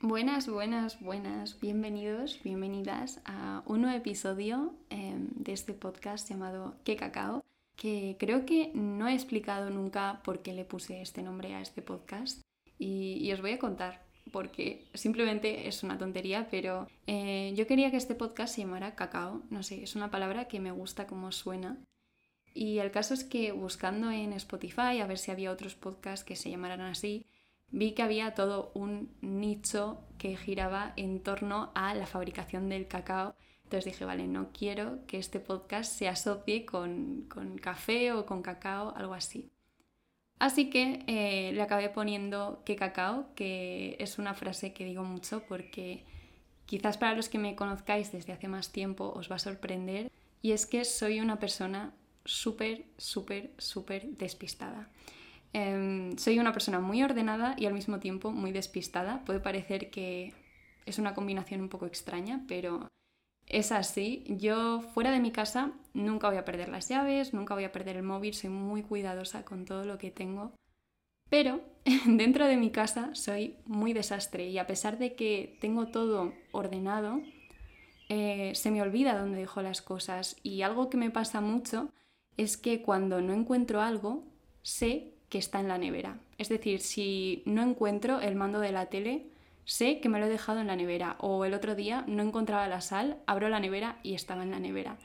Buenas, 0.00 0.48
buenas, 0.48 1.00
buenas, 1.00 1.58
bienvenidos, 1.58 2.40
bienvenidas 2.44 3.20
a 3.24 3.64
un 3.66 3.80
nuevo 3.80 3.96
episodio 3.96 4.72
em, 4.90 5.26
de 5.34 5.52
este 5.52 5.74
podcast 5.74 6.30
llamado 6.30 6.76
¿Qué 6.84 6.94
cacao? 6.94 7.44
que 7.74 8.16
creo 8.16 8.46
que 8.46 8.70
no 8.74 9.08
he 9.08 9.14
explicado 9.14 9.70
nunca 9.70 10.20
por 10.22 10.40
qué 10.40 10.52
le 10.52 10.64
puse 10.64 11.02
este 11.02 11.22
nombre 11.22 11.52
a 11.56 11.60
este 11.60 11.82
podcast 11.82 12.40
y, 12.78 13.32
os 13.32 13.40
voy 13.40 13.50
a 13.50 13.58
contar 13.58 14.06
porque 14.30 14.86
simplemente 14.94 15.66
es 15.66 15.82
una 15.82 15.98
tontería, 15.98 16.46
pero 16.48 16.86
eh, 17.08 17.52
yo 17.56 17.66
quería 17.66 17.90
que 17.90 17.96
este 17.96 18.14
podcast 18.14 18.54
se 18.54 18.60
llamara 18.60 18.94
cacao, 18.94 19.42
no 19.50 19.64
sé, 19.64 19.82
es 19.82 19.96
una 19.96 20.12
palabra 20.12 20.46
que 20.46 20.60
me 20.60 20.70
gusta 20.70 21.08
como 21.08 21.32
suena. 21.32 21.76
Y 22.54 22.78
el 22.78 22.92
caso 22.92 23.14
es 23.14 23.24
que 23.24 23.50
buscando 23.50 24.12
en 24.12 24.32
Spotify 24.34 25.00
a 25.00 25.06
ver 25.08 25.18
si 25.18 25.32
había 25.32 25.50
otros 25.50 25.74
podcasts 25.74 26.24
que 26.24 26.36
se 26.36 26.50
llamaran 26.50 26.82
así, 26.82 27.26
vi 27.70 27.92
que 27.92 28.02
había 28.02 28.34
todo 28.34 28.70
un 28.74 29.10
nicho 29.20 30.00
que 30.18 30.36
giraba 30.36 30.92
en 30.96 31.20
torno 31.20 31.70
a 31.74 31.94
la 31.94 32.06
fabricación 32.06 32.68
del 32.68 32.88
cacao. 32.88 33.34
Entonces 33.64 33.92
dije, 33.92 34.04
vale, 34.04 34.26
no 34.26 34.50
quiero 34.52 35.06
que 35.06 35.18
este 35.18 35.40
podcast 35.40 35.92
se 35.92 36.08
asocie 36.08 36.64
con, 36.64 37.26
con 37.28 37.58
café 37.58 38.12
o 38.12 38.24
con 38.24 38.42
cacao, 38.42 38.94
algo 38.96 39.14
así. 39.14 39.50
Así 40.38 40.70
que 40.70 41.04
eh, 41.06 41.52
le 41.52 41.62
acabé 41.62 41.90
poniendo 41.90 42.62
que 42.64 42.76
cacao, 42.76 43.26
que 43.34 43.96
es 43.98 44.18
una 44.18 44.34
frase 44.34 44.72
que 44.72 44.84
digo 44.84 45.02
mucho 45.02 45.42
porque 45.48 46.04
quizás 46.66 46.96
para 46.96 47.14
los 47.14 47.28
que 47.28 47.38
me 47.38 47.56
conozcáis 47.56 48.12
desde 48.12 48.32
hace 48.32 48.46
más 48.46 48.70
tiempo 48.70 49.12
os 49.14 49.30
va 49.30 49.36
a 49.36 49.40
sorprender. 49.40 50.10
Y 50.40 50.52
es 50.52 50.66
que 50.66 50.84
soy 50.84 51.20
una 51.20 51.40
persona 51.40 51.92
súper, 52.24 52.84
súper, 52.96 53.50
súper 53.58 54.06
despistada. 54.16 54.88
Em, 55.58 56.16
soy 56.18 56.38
una 56.38 56.52
persona 56.52 56.78
muy 56.78 57.02
ordenada 57.02 57.56
y 57.58 57.66
al 57.66 57.74
mismo 57.74 57.98
tiempo 57.98 58.30
muy 58.30 58.52
despistada. 58.52 59.24
Puede 59.24 59.40
parecer 59.40 59.90
que 59.90 60.32
es 60.86 61.00
una 61.00 61.14
combinación 61.14 61.60
un 61.60 61.68
poco 61.68 61.86
extraña, 61.86 62.44
pero 62.46 62.86
es 63.44 63.72
así. 63.72 64.24
Yo 64.28 64.80
fuera 64.94 65.10
de 65.10 65.18
mi 65.18 65.32
casa 65.32 65.72
nunca 65.94 66.28
voy 66.28 66.36
a 66.36 66.44
perder 66.44 66.68
las 66.68 66.88
llaves, 66.88 67.34
nunca 67.34 67.54
voy 67.54 67.64
a 67.64 67.72
perder 67.72 67.96
el 67.96 68.04
móvil, 68.04 68.34
soy 68.34 68.50
muy 68.50 68.82
cuidadosa 68.84 69.44
con 69.44 69.64
todo 69.64 69.84
lo 69.84 69.98
que 69.98 70.12
tengo. 70.12 70.52
Pero 71.28 71.60
dentro 72.06 72.46
de 72.46 72.56
mi 72.56 72.70
casa 72.70 73.10
soy 73.14 73.56
muy 73.66 73.92
desastre 73.92 74.46
y 74.48 74.58
a 74.58 74.66
pesar 74.68 74.96
de 74.96 75.16
que 75.16 75.58
tengo 75.60 75.88
todo 75.88 76.34
ordenado, 76.52 77.20
eh, 78.08 78.52
se 78.54 78.70
me 78.70 78.80
olvida 78.80 79.18
dónde 79.18 79.38
dejo 79.38 79.60
las 79.60 79.82
cosas. 79.82 80.36
Y 80.44 80.62
algo 80.62 80.88
que 80.88 80.98
me 80.98 81.10
pasa 81.10 81.40
mucho 81.40 81.90
es 82.36 82.56
que 82.56 82.80
cuando 82.80 83.20
no 83.20 83.32
encuentro 83.32 83.80
algo, 83.80 84.22
sé 84.62 85.17
que 85.28 85.38
está 85.38 85.60
en 85.60 85.68
la 85.68 85.78
nevera. 85.78 86.18
Es 86.38 86.48
decir, 86.48 86.80
si 86.80 87.42
no 87.46 87.62
encuentro 87.62 88.20
el 88.20 88.34
mando 88.34 88.60
de 88.60 88.72
la 88.72 88.86
tele, 88.86 89.26
sé 89.64 90.00
que 90.00 90.08
me 90.08 90.18
lo 90.18 90.26
he 90.26 90.30
dejado 90.30 90.60
en 90.60 90.68
la 90.68 90.76
nevera. 90.76 91.16
O 91.20 91.44
el 91.44 91.54
otro 91.54 91.74
día 91.74 92.04
no 92.06 92.22
encontraba 92.22 92.68
la 92.68 92.80
sal, 92.80 93.18
abro 93.26 93.48
la 93.48 93.60
nevera 93.60 93.98
y 94.02 94.14
estaba 94.14 94.42
en 94.42 94.50
la 94.50 94.60
nevera. 94.60 94.98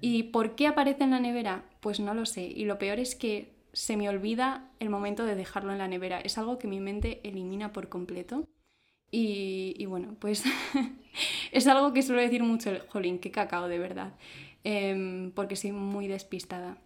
¿Y 0.00 0.24
por 0.24 0.54
qué 0.54 0.66
aparece 0.66 1.04
en 1.04 1.10
la 1.10 1.20
nevera? 1.20 1.64
Pues 1.80 2.00
no 2.00 2.14
lo 2.14 2.26
sé. 2.26 2.44
Y 2.44 2.66
lo 2.66 2.78
peor 2.78 2.98
es 2.98 3.14
que 3.14 3.54
se 3.72 3.96
me 3.96 4.08
olvida 4.08 4.70
el 4.78 4.90
momento 4.90 5.24
de 5.24 5.34
dejarlo 5.34 5.72
en 5.72 5.78
la 5.78 5.88
nevera. 5.88 6.20
Es 6.20 6.36
algo 6.38 6.58
que 6.58 6.68
mi 6.68 6.80
mente 6.80 7.20
elimina 7.24 7.72
por 7.72 7.88
completo. 7.88 8.46
Y, 9.10 9.86
bueno, 9.86 10.16
pues 10.18 10.42
es 11.52 11.66
algo 11.68 11.92
que 11.92 12.02
suelo 12.02 12.20
decir 12.20 12.42
mucho 12.42 12.70
el 12.70 12.80
jolín, 12.80 13.20
qué 13.20 13.30
cacao 13.30 13.68
de 13.68 13.78
verdad. 13.78 14.14
Em, 14.64 15.30
porque 15.30 15.56
soy 15.56 15.72
muy 15.72 16.08
despistada. 16.08 16.76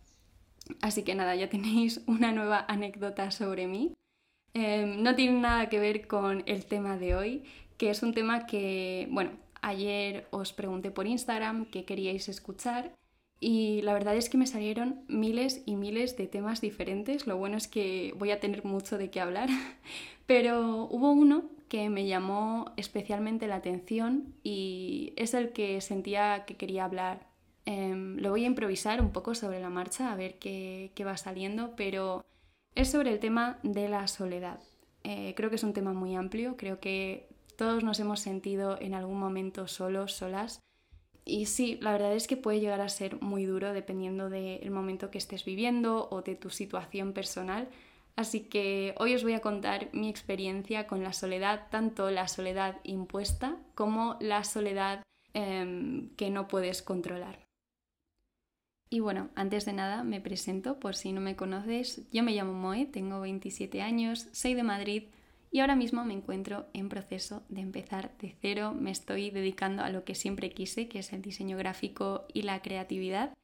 Así 0.80 1.02
que 1.02 1.14
nada, 1.14 1.34
ya 1.34 1.48
tenéis 1.48 2.02
una 2.06 2.32
nueva 2.32 2.64
anécdota 2.68 3.30
sobre 3.30 3.66
mí. 3.66 3.94
Em, 4.54 5.02
no 5.02 5.14
tiene 5.14 5.40
nada 5.40 5.68
que 5.68 5.78
ver 5.78 6.06
con 6.06 6.42
el 6.46 6.64
tema 6.66 6.96
de 6.96 7.14
hoy, 7.14 7.44
que 7.76 7.90
es 7.90 8.02
un 8.02 8.14
tema 8.14 8.46
que, 8.46 9.08
bueno, 9.10 9.30
ayer 9.62 10.26
os 10.30 10.52
pregunté 10.52 10.90
por 10.90 11.06
Instagram 11.06 11.66
qué 11.66 11.84
queríais 11.84 12.28
escuchar 12.28 12.92
y 13.40 13.82
la 13.82 13.92
verdad 13.92 14.16
es 14.16 14.28
que 14.28 14.38
me 14.38 14.46
salieron 14.46 15.04
miles 15.06 15.62
y 15.64 15.76
miles 15.76 16.16
de 16.16 16.26
temas 16.26 16.60
diferentes. 16.60 17.26
Lo 17.26 17.36
bueno 17.36 17.56
es 17.56 17.68
que 17.68 18.12
voy 18.16 18.32
a 18.32 18.40
tener 18.40 18.64
mucho 18.64 18.98
de 18.98 19.10
qué 19.10 19.20
hablar, 19.20 19.48
pero 20.26 20.88
hubo 20.90 21.12
uno 21.12 21.44
que 21.68 21.88
me 21.90 22.06
llamó 22.06 22.72
especialmente 22.76 23.46
la 23.46 23.56
atención 23.56 24.34
y 24.42 25.12
es 25.16 25.34
el 25.34 25.52
que 25.52 25.80
sentía 25.80 26.44
que 26.46 26.56
quería 26.56 26.84
hablar 26.84 27.27
Em, 27.70 28.16
lo 28.16 28.30
voy 28.30 28.44
a 28.44 28.46
improvisar 28.46 28.98
un 29.02 29.12
poco 29.12 29.34
sobre 29.34 29.60
la 29.60 29.68
marcha 29.68 30.10
a 30.10 30.16
ver 30.16 30.38
qué, 30.38 30.90
va 31.06 31.18
saliendo, 31.18 31.76
pero 31.76 32.24
es 32.74 32.90
sobre 32.90 33.12
el 33.12 33.20
tema 33.20 33.58
de 33.62 33.90
la 33.90 34.08
soledad. 34.08 34.58
Eh, 35.04 35.34
creo 35.36 35.50
que 35.50 35.56
es 35.56 35.62
un 35.62 35.74
tema 35.74 35.92
muy 35.92 36.16
amplio, 36.16 36.56
creo 36.56 36.80
que 36.80 37.28
todos 37.56 37.84
nos 37.84 38.00
hemos 38.00 38.20
sentido 38.20 38.78
en 38.80 38.94
algún 38.94 39.18
momento 39.18 39.68
solos, 39.68 40.14
solas. 40.14 40.62
Y 41.26 41.44
sí, 41.44 41.78
la 41.82 41.92
verdad 41.92 42.14
es 42.14 42.26
que 42.26 42.38
puede 42.38 42.60
llegar 42.60 42.80
a 42.80 42.88
ser 42.88 43.20
muy 43.20 43.44
duro 43.44 43.74
dependiendo 43.74 44.30
del 44.30 44.70
momento 44.70 45.10
que 45.10 45.18
estés 45.18 45.44
viviendo 45.44 46.08
o 46.10 46.22
de 46.22 46.36
tu 46.36 46.48
situación 46.48 47.12
personal. 47.12 47.68
Así 48.16 48.44
que 48.44 48.94
hoy 48.96 49.14
os 49.14 49.24
voy 49.24 49.34
a 49.34 49.40
contar 49.40 49.90
mi 49.92 50.08
experiencia 50.08 50.86
con 50.86 51.02
la 51.02 51.12
soledad, 51.12 51.66
tanto 51.70 52.10
la 52.10 52.28
soledad 52.28 52.76
impuesta 52.82 53.58
como 53.74 54.16
la 54.20 54.42
soledad 54.44 55.02
em, 55.34 56.08
que 56.16 56.30
no 56.30 56.48
puedes 56.48 56.80
controlar. 56.80 57.47
Y 58.90 59.00
bueno, 59.00 59.28
antes 59.34 59.66
de 59.66 59.74
nada 59.74 60.02
me 60.02 60.20
presento 60.20 60.80
por 60.80 60.96
si 60.96 61.12
no 61.12 61.20
me 61.20 61.36
conoces. 61.36 62.08
Yo 62.10 62.22
me 62.22 62.32
llamo 62.32 62.54
Moe, 62.54 62.86
tengo 62.86 63.20
27 63.20 63.82
años, 63.82 64.28
soy 64.32 64.54
de 64.54 64.62
Madrid 64.62 65.04
y 65.50 65.60
ahora 65.60 65.76
mismo 65.76 66.04
me 66.04 66.14
encuentro 66.14 66.66
en 66.72 66.88
proceso 66.88 67.42
de 67.48 67.60
empezar 67.60 68.16
de 68.18 68.34
cero. 68.40 68.74
Me 68.78 68.90
estoy 68.90 69.30
dedicando 69.30 69.82
a 69.82 69.90
lo 69.90 70.04
que 70.04 70.14
siempre 70.14 70.52
quise, 70.52 70.88
que 70.88 71.00
es 71.00 71.12
el 71.12 71.22
diseño 71.22 71.56
gráfico 71.56 72.26
y 72.32 72.42
la 72.42 72.62
creatividad. 72.62 73.34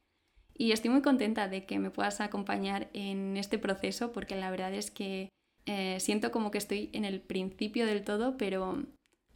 Y 0.57 0.71
estoy 0.71 0.89
muy 0.89 1.01
contenta 1.01 1.47
de 1.47 1.65
que 1.65 1.79
me 1.79 1.91
puedas 1.91 2.21
acompañar 2.21 2.89
en 2.93 3.37
este 3.37 3.59
proceso 3.59 4.11
porque 4.13 4.35
la 4.35 4.49
verdad 4.49 4.73
es 4.73 4.89
que 4.89 5.29
eh, 5.65 5.99
siento 5.99 6.31
como 6.31 6.49
que 6.51 6.57
estoy 6.57 6.89
en 6.93 7.05
el 7.05 7.21
principio 7.21 7.85
del 7.85 8.03
todo, 8.03 8.37
pero 8.37 8.83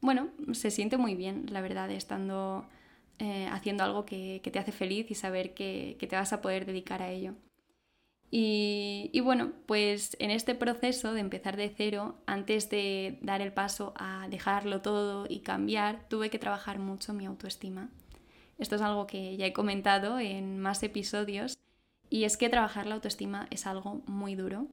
bueno, 0.02 0.30
se 0.54 0.72
siente 0.72 0.98
muy 0.98 1.16
bien, 1.16 1.46
la 1.50 1.62
verdad, 1.62 1.92
estando 1.92 2.66
eh, 3.20 3.48
haciendo 3.52 3.84
algo 3.84 4.06
que, 4.06 4.42
te 4.42 4.60
hace 4.60 4.72
feliz 4.72 5.12
y 5.12 5.16
saber 5.16 5.54
que, 5.54 5.98
te 6.00 6.16
vas 6.16 6.34
a 6.34 6.42
poder 6.42 6.66
dedicar 6.66 7.02
a 7.02 7.12
ello. 7.12 7.36
Y, 8.32 9.10
y, 9.12 9.20
bueno, 9.22 9.54
pues 9.66 10.16
en 10.20 10.32
este 10.32 10.56
proceso 10.56 11.14
de 11.14 11.20
empezar 11.20 11.58
de 11.58 11.70
cero, 11.76 12.16
antes 12.28 12.70
de 12.70 13.18
dar 13.22 13.42
el 13.42 13.54
paso 13.54 13.94
a 13.98 14.28
dejarlo 14.30 14.82
todo 14.82 15.26
y 15.28 15.40
cambiar, 15.40 16.08
tuve 16.08 16.30
que 16.30 16.40
trabajar 16.40 16.80
mucho 16.80 17.14
mi 17.14 17.26
autoestima. 17.26 17.90
Esto 18.60 18.76
es 18.76 18.82
algo 18.82 19.08
que 19.08 19.38
ya 19.38 19.46
he 19.46 19.54
comentado 19.54 20.20
en 20.20 20.60
más 20.60 20.84
episodios 20.84 21.58
y 22.10 22.26
es 22.26 22.38
que 22.38 22.50
trabajar 22.50 22.88
la 22.88 22.96
autoestima 22.96 23.48
es 23.52 23.68
algo 23.68 24.02
muy 24.06 24.36
duro, 24.36 24.68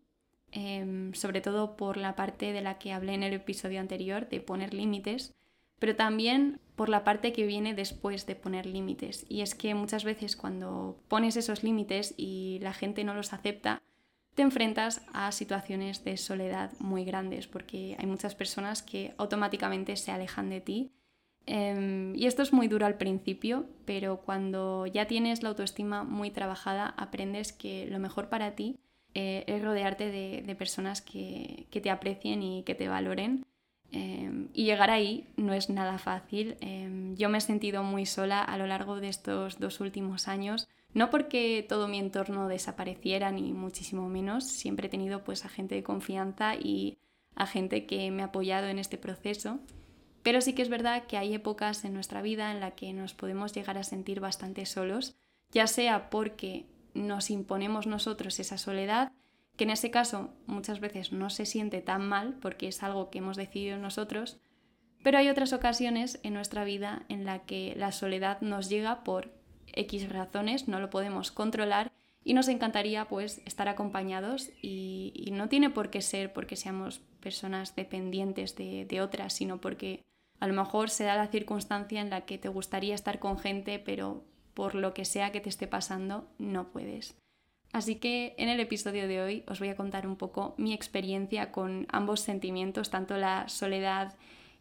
em, 0.52 1.12
sobre 1.14 1.40
todo 1.40 1.76
por 1.76 1.96
la 1.96 2.16
parte 2.16 2.52
de 2.52 2.62
la 2.62 2.78
que 2.78 2.92
hablé 2.92 3.14
en 3.14 3.22
el 3.22 3.34
episodio 3.34 3.80
anterior, 3.80 4.28
de 4.28 4.40
poner 4.40 4.74
límites, 4.74 5.34
pero 5.78 5.94
también 5.94 6.60
por 6.76 6.90
la 6.90 7.04
parte 7.04 7.32
que 7.32 7.46
viene 7.46 7.74
después 7.74 8.26
de 8.26 8.36
poner 8.36 8.66
límites. 8.66 9.24
Y 9.28 9.40
es 9.40 9.54
que 9.54 9.74
muchas 9.74 10.04
veces 10.04 10.36
cuando 10.36 11.00
pones 11.08 11.36
esos 11.36 11.64
límites 11.64 12.14
y 12.16 12.58
la 12.60 12.74
gente 12.74 13.02
no 13.02 13.14
los 13.14 13.32
acepta, 13.32 13.82
te 14.34 14.42
enfrentas 14.42 15.00
a 15.14 15.32
situaciones 15.32 16.04
de 16.04 16.18
soledad 16.18 16.70
muy 16.78 17.06
grandes, 17.06 17.46
porque 17.46 17.96
hay 17.98 18.06
muchas 18.06 18.34
personas 18.34 18.82
que 18.82 19.14
automáticamente 19.16 19.96
se 19.96 20.12
alejan 20.12 20.50
de 20.50 20.60
ti. 20.60 20.92
Em, 21.46 22.14
y 22.14 22.26
esto 22.26 22.42
es 22.42 22.52
muy 22.52 22.68
duro 22.68 22.84
al 22.84 22.98
principio, 22.98 23.64
pero 23.86 24.18
cuando 24.18 24.86
ya 24.86 25.06
tienes 25.06 25.42
la 25.42 25.48
autoestima 25.48 26.04
muy 26.04 26.30
trabajada, 26.30 26.88
aprendes 26.98 27.54
que 27.54 27.86
lo 27.86 27.98
mejor 27.98 28.28
para 28.28 28.54
ti 28.54 28.78
eh, 29.14 29.44
es 29.46 29.62
rodearte 29.62 30.10
de, 30.10 30.54
personas 30.56 31.00
que, 31.00 31.66
que 31.70 31.80
te 31.80 31.88
aprecien 31.88 32.42
y 32.42 32.62
que 32.64 32.74
te 32.74 32.88
valoren 32.88 33.46
Em, 33.92 34.48
y 34.52 34.64
llegar 34.64 34.90
ahí 34.90 35.26
no 35.36 35.52
es 35.52 35.70
nada 35.70 35.98
fácil. 35.98 36.56
Em, 36.60 37.14
yo 37.16 37.28
me 37.28 37.38
he 37.38 37.40
sentido 37.40 37.82
muy 37.82 38.06
sola 38.06 38.42
a 38.42 38.58
lo 38.58 38.66
largo 38.66 39.00
de 39.00 39.08
estos 39.08 39.58
dos 39.58 39.80
últimos 39.80 40.28
años, 40.28 40.68
no 40.92 41.10
porque 41.10 41.64
todo 41.68 41.88
mi 41.88 41.98
entorno 41.98 42.48
desapareciera 42.48 43.30
ni 43.30 43.52
muchísimo 43.52 44.08
menos, 44.08 44.44
siempre 44.44 44.86
he 44.86 44.90
tenido 44.90 45.24
pues 45.24 45.44
a 45.44 45.48
gente 45.48 45.74
de 45.74 45.82
confianza 45.82 46.54
y 46.54 46.98
a 47.34 47.46
gente 47.46 47.86
que 47.86 48.10
me 48.10 48.22
ha 48.22 48.26
apoyado 48.26 48.66
en 48.68 48.78
este 48.78 48.96
proceso, 48.98 49.58
pero 50.22 50.40
sí 50.40 50.54
que 50.54 50.62
es 50.62 50.68
verdad 50.68 51.04
que 51.04 51.18
hay 51.18 51.34
épocas 51.34 51.84
en 51.84 51.94
nuestra 51.94 52.22
vida 52.22 52.50
en 52.50 52.60
la 52.60 52.72
que 52.72 52.92
nos 52.92 53.14
podemos 53.14 53.52
llegar 53.52 53.78
a 53.78 53.84
sentir 53.84 54.20
bastante 54.20 54.66
solos, 54.66 55.14
ya 55.52 55.66
sea 55.66 56.10
porque 56.10 56.66
nos 56.94 57.30
imponemos 57.30 57.86
nosotros 57.86 58.40
esa 58.40 58.58
soledad, 58.58 59.12
que 59.56 59.64
en 59.64 59.70
ese 59.70 59.90
caso 59.90 60.30
muchas 60.46 60.80
veces 60.80 61.12
no 61.12 61.30
se 61.30 61.46
siente 61.46 61.80
tan 61.80 62.06
mal 62.06 62.34
porque 62.40 62.68
es 62.68 62.82
algo 62.82 63.10
que 63.10 63.18
hemos 63.18 63.36
decidido 63.36 63.78
nosotros, 63.78 64.38
pero 65.02 65.18
hay 65.18 65.28
otras 65.28 65.52
ocasiones 65.52 66.20
en 66.22 66.34
nuestra 66.34 66.64
vida 66.64 67.04
en 67.08 67.24
la 67.24 67.40
que 67.40 67.74
la 67.76 67.92
soledad 67.92 68.40
nos 68.40 68.68
llega 68.68 69.04
por 69.04 69.32
X 69.72 70.08
razones, 70.08 70.68
no 70.68 70.80
lo 70.80 70.90
podemos 70.90 71.30
controlar 71.30 71.92
y 72.24 72.34
nos 72.34 72.48
encantaría 72.48 73.06
pues 73.06 73.40
estar 73.44 73.68
acompañados 73.68 74.50
y, 74.60 75.30
no 75.32 75.48
tiene 75.48 75.70
por 75.70 75.90
qué 75.90 76.00
ser 76.00 76.32
porque 76.32 76.56
seamos 76.56 77.00
personas 77.20 77.76
dependientes 77.76 78.56
de, 78.56 78.84
de 78.86 79.00
otras, 79.00 79.34
sino 79.34 79.60
porque 79.60 80.02
a 80.40 80.46
lo 80.48 80.54
mejor 80.54 80.90
se 80.90 81.04
da 81.04 81.14
la 81.14 81.28
circunstancia 81.28 82.00
en 82.00 82.10
la 82.10 82.22
que 82.22 82.38
te 82.38 82.48
gustaría 82.48 82.94
estar 82.94 83.18
con 83.18 83.38
gente, 83.38 83.78
pero 83.78 84.24
por 84.54 84.74
lo 84.74 84.94
que 84.94 85.04
sea 85.04 85.30
que 85.30 85.40
te 85.40 85.50
esté 85.50 85.66
pasando, 85.66 86.28
no 86.38 86.72
puedes. 86.72 87.16
Así 87.72 87.96
que 87.96 88.34
en 88.38 88.48
el 88.48 88.60
episodio 88.60 89.06
de 89.06 89.20
hoy 89.20 89.44
os 89.48 89.58
voy 89.58 89.68
a 89.68 89.76
contar 89.76 90.06
un 90.06 90.16
poco 90.16 90.54
mi 90.56 90.72
experiencia 90.72 91.52
con 91.52 91.86
ambos 91.90 92.20
sentimientos, 92.20 92.90
tanto 92.90 93.16
la 93.16 93.48
soledad 93.48 94.16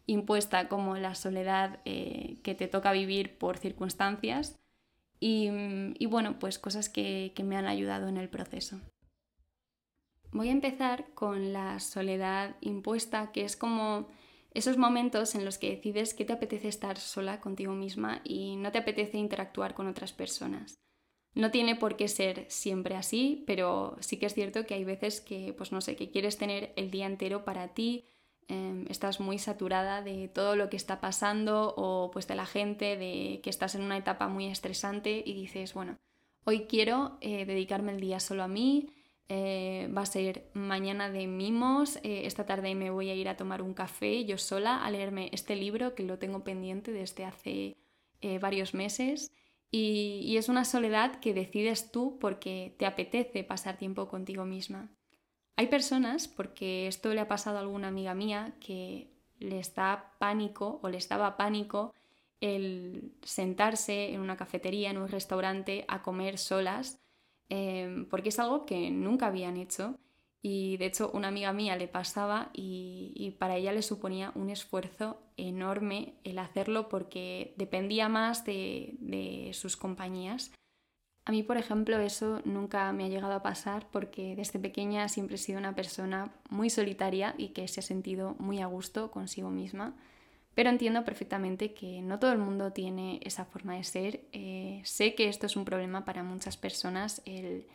impuesta 0.06 0.68
como 0.68 0.96
la 0.96 1.14
soledad 1.14 1.80
eh, 1.84 2.36
que 2.42 2.54
te 2.54 2.68
toca 2.68 2.92
vivir 2.92 3.38
por 3.38 3.58
circunstancias 3.58 4.56
y, 5.18 6.06
bueno, 6.06 6.38
pues 6.38 6.58
cosas 6.58 6.88
que, 6.88 7.32
que 7.34 7.42
me 7.42 7.56
han 7.56 7.66
ayudado 7.66 8.08
en 8.08 8.18
el 8.18 8.28
proceso. 8.28 8.80
Voy 10.30 10.48
a 10.48 10.52
empezar 10.52 11.06
con 11.14 11.52
la 11.52 11.80
soledad 11.80 12.56
impuesta, 12.60 13.32
que 13.32 13.44
es 13.44 13.56
como 13.56 14.08
esos 14.52 14.76
momentos 14.76 15.34
en 15.34 15.44
los 15.44 15.58
que 15.58 15.70
decides 15.70 16.12
que 16.12 16.24
te 16.24 16.34
apetece 16.34 16.68
estar 16.68 16.98
sola 16.98 17.40
contigo 17.40 17.72
misma 17.72 18.20
y 18.24 18.56
no 18.56 18.70
te 18.72 18.78
apetece 18.78 19.16
interactuar 19.18 19.74
con 19.74 19.86
otras 19.86 20.12
personas. 20.12 20.76
No 21.36 21.50
tiene 21.50 21.76
por 21.76 21.96
qué 21.96 22.08
ser 22.08 22.46
siempre 22.48 22.96
así, 22.96 23.44
pero 23.46 23.98
sí 24.00 24.16
que 24.16 24.24
es 24.24 24.32
cierto 24.32 24.64
que 24.64 24.72
hay 24.72 24.84
veces 24.84 25.20
que, 25.20 25.52
pues 25.52 25.70
no 25.70 25.82
sé, 25.82 25.94
que 25.94 26.10
quieres 26.10 26.38
tener 26.38 26.72
el 26.76 26.90
día 26.90 27.04
entero 27.04 27.44
para 27.44 27.74
ti, 27.74 28.06
em, 28.48 28.86
estás 28.88 29.20
muy 29.20 29.38
saturada 29.38 30.00
de 30.00 30.28
todo 30.28 30.56
lo 30.56 30.70
que 30.70 30.78
está 30.78 30.98
pasando 30.98 31.74
o 31.76 32.10
pues 32.10 32.26
de 32.26 32.36
la 32.36 32.46
gente, 32.46 32.96
de 32.96 33.40
que 33.42 33.50
estás 33.50 33.74
en 33.74 33.82
una 33.82 33.98
etapa 33.98 34.28
muy 34.28 34.46
estresante 34.46 35.22
y 35.26 35.34
dices, 35.34 35.74
bueno, 35.74 35.98
hoy 36.44 36.60
quiero 36.70 37.18
eh, 37.20 37.44
dedicarme 37.44 37.92
el 37.92 38.00
día 38.00 38.18
solo 38.18 38.42
a 38.42 38.48
mí, 38.48 38.88
eh, 39.28 39.90
va 39.94 40.02
a 40.02 40.06
ser 40.06 40.48
mañana 40.54 41.10
de 41.10 41.26
mimos, 41.26 41.96
eh, 41.96 42.22
esta 42.24 42.46
tarde 42.46 42.74
me 42.74 42.88
voy 42.90 43.10
a 43.10 43.14
ir 43.14 43.28
a 43.28 43.36
tomar 43.36 43.60
un 43.60 43.74
café 43.74 44.24
yo 44.24 44.38
sola 44.38 44.82
a 44.82 44.90
leerme 44.90 45.28
este 45.34 45.54
libro 45.54 45.94
que 45.94 46.02
lo 46.02 46.18
tengo 46.18 46.44
pendiente 46.44 46.92
desde 46.92 47.26
hace 47.26 47.76
varios 48.40 48.74
meses 48.74 49.30
y, 49.70 50.36
es 50.36 50.48
una 50.48 50.64
soledad 50.64 51.20
que 51.20 51.34
decides 51.34 51.90
tú 51.90 52.18
porque 52.18 52.74
te 52.78 52.86
apetece 52.86 53.44
pasar 53.44 53.76
tiempo 53.76 54.08
contigo 54.08 54.44
misma. 54.44 54.90
Hay 55.56 55.68
personas, 55.68 56.28
porque 56.28 56.86
esto 56.86 57.12
le 57.14 57.20
ha 57.20 57.28
pasado 57.28 57.58
a 57.58 57.60
alguna 57.60 57.88
amiga 57.88 58.14
mía, 58.14 58.54
que 58.60 59.10
les 59.38 59.74
da 59.74 60.14
pánico 60.18 60.80
o 60.82 60.88
les 60.88 61.08
daba 61.08 61.36
pánico 61.36 61.94
el 62.40 63.12
sentarse 63.22 64.12
en 64.12 64.20
una 64.20 64.36
cafetería, 64.36 64.90
en 64.90 64.98
un 64.98 65.08
restaurante, 65.08 65.84
a 65.88 66.02
comer 66.02 66.38
solas 66.38 67.00
Em, 67.48 68.06
porque 68.06 68.30
es 68.30 68.38
algo 68.38 68.66
que 68.66 68.90
nunca 68.90 69.28
habían 69.28 69.56
hecho 69.56 69.98
y 70.48 70.76
de 70.76 70.86
hecho 70.86 71.10
una 71.12 71.26
amiga 71.26 71.52
mía 71.52 71.74
le 71.74 71.88
pasaba 71.88 72.50
y, 72.52 73.34
para 73.40 73.56
ella 73.56 73.72
le 73.72 73.82
suponía 73.82 74.30
un 74.36 74.48
esfuerzo 74.48 75.20
enorme 75.36 76.14
el 76.22 76.38
hacerlo 76.38 76.88
porque 76.88 77.52
dependía 77.56 78.08
más 78.08 78.44
de, 78.44 79.50
sus 79.54 79.76
compañías. 79.76 80.52
A 81.24 81.32
mí, 81.32 81.42
por 81.42 81.56
ejemplo, 81.56 81.98
eso 81.98 82.42
nunca 82.44 82.92
me 82.92 83.06
ha 83.06 83.08
llegado 83.08 83.32
a 83.34 83.42
pasar 83.42 83.88
porque 83.90 84.36
desde 84.36 84.60
pequeña 84.60 85.08
siempre 85.08 85.34
he 85.34 85.38
sido 85.38 85.58
una 85.58 85.74
persona 85.74 86.32
muy 86.48 86.70
solitaria 86.70 87.34
y 87.36 87.48
que 87.48 87.66
se 87.66 87.80
ha 87.80 87.82
sentido 87.82 88.36
muy 88.38 88.60
a 88.60 88.66
gusto 88.66 89.10
consigo 89.10 89.50
misma. 89.50 89.96
Pero 90.54 90.70
entiendo 90.70 91.04
perfectamente 91.04 91.74
que 91.74 92.02
no 92.02 92.20
todo 92.20 92.30
el 92.30 92.38
mundo 92.38 92.72
tiene 92.72 93.18
esa 93.24 93.46
forma 93.46 93.74
de 93.74 93.82
ser. 93.82 94.20
Eh, 94.30 94.80
sé 94.84 95.16
que 95.16 95.28
esto 95.28 95.46
es 95.46 95.56
un 95.56 95.64
problema 95.64 96.04
para 96.04 96.22
muchas 96.22 96.56
personas, 96.56 97.20
el, 97.24 97.66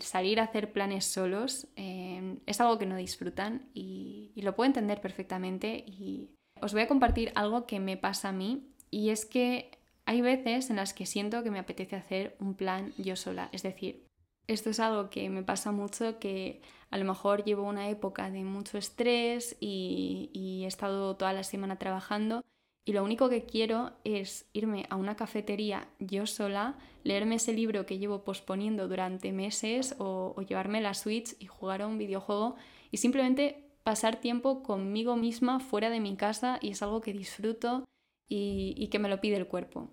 salir 0.00 0.40
a 0.40 0.44
hacer 0.44 0.72
planes 0.72 1.04
solos 1.04 1.66
eh, 1.76 2.38
es 2.46 2.60
algo 2.60 2.78
que 2.78 2.86
no 2.86 2.96
disfrutan 2.96 3.68
y, 3.74 4.30
y, 4.34 4.42
lo 4.42 4.54
puedo 4.54 4.66
entender 4.66 5.00
perfectamente. 5.00 5.84
Y 5.86 6.30
os 6.60 6.72
voy 6.72 6.82
a 6.82 6.88
compartir 6.88 7.32
algo 7.34 7.66
que 7.66 7.80
me 7.80 7.96
pasa 7.96 8.28
a 8.28 8.32
mí 8.32 8.68
y 8.90 9.10
es 9.10 9.26
que 9.26 9.70
hay 10.06 10.20
veces 10.22 10.70
en 10.70 10.76
las 10.76 10.94
que 10.94 11.06
siento 11.06 11.42
que 11.42 11.50
me 11.50 11.58
apetece 11.58 11.96
hacer 11.96 12.36
un 12.40 12.54
plan 12.54 12.92
yo 12.96 13.14
sola. 13.14 13.50
Es 13.52 13.62
decir, 13.62 14.06
esto 14.46 14.70
es 14.70 14.80
algo 14.80 15.10
que 15.10 15.28
me 15.28 15.42
pasa 15.42 15.72
mucho, 15.72 16.18
que 16.18 16.62
a 16.90 16.96
lo 16.96 17.04
mejor 17.04 17.44
llevo 17.44 17.64
una 17.64 17.90
época 17.90 18.30
de 18.30 18.42
mucho 18.44 18.78
estrés 18.78 19.56
y, 19.60 20.62
he 20.64 20.66
estado 20.66 21.16
toda 21.16 21.32
la 21.32 21.44
semana 21.44 21.78
trabajando 21.78 22.42
y 22.88 22.92
lo 22.92 23.04
único 23.04 23.28
que 23.28 23.44
quiero 23.44 23.92
es 24.04 24.46
irme 24.54 24.86
a 24.88 24.96
una 24.96 25.14
cafetería 25.14 25.86
yo 25.98 26.26
sola, 26.26 26.78
leerme 27.04 27.34
ese 27.34 27.52
libro 27.52 27.84
que 27.84 27.98
llevo 27.98 28.24
posponiendo 28.24 28.88
durante 28.88 29.30
meses 29.30 29.94
o, 29.98 30.34
llevarme 30.48 30.80
la 30.80 30.94
Switch 30.94 31.36
y 31.38 31.44
jugar 31.44 31.82
a 31.82 31.86
un 31.86 31.98
videojuego 31.98 32.56
y 32.90 32.96
simplemente 32.96 33.62
pasar 33.82 34.22
tiempo 34.22 34.62
conmigo 34.62 35.16
misma 35.16 35.60
fuera 35.60 35.90
de 35.90 36.00
mi 36.00 36.16
casa 36.16 36.58
y 36.62 36.70
es 36.70 36.82
algo 36.82 37.02
que 37.02 37.12
disfruto 37.12 37.84
y 38.26 38.88
que 38.90 38.98
me 38.98 39.10
lo 39.10 39.20
pide 39.20 39.36
el 39.36 39.48
cuerpo. 39.48 39.90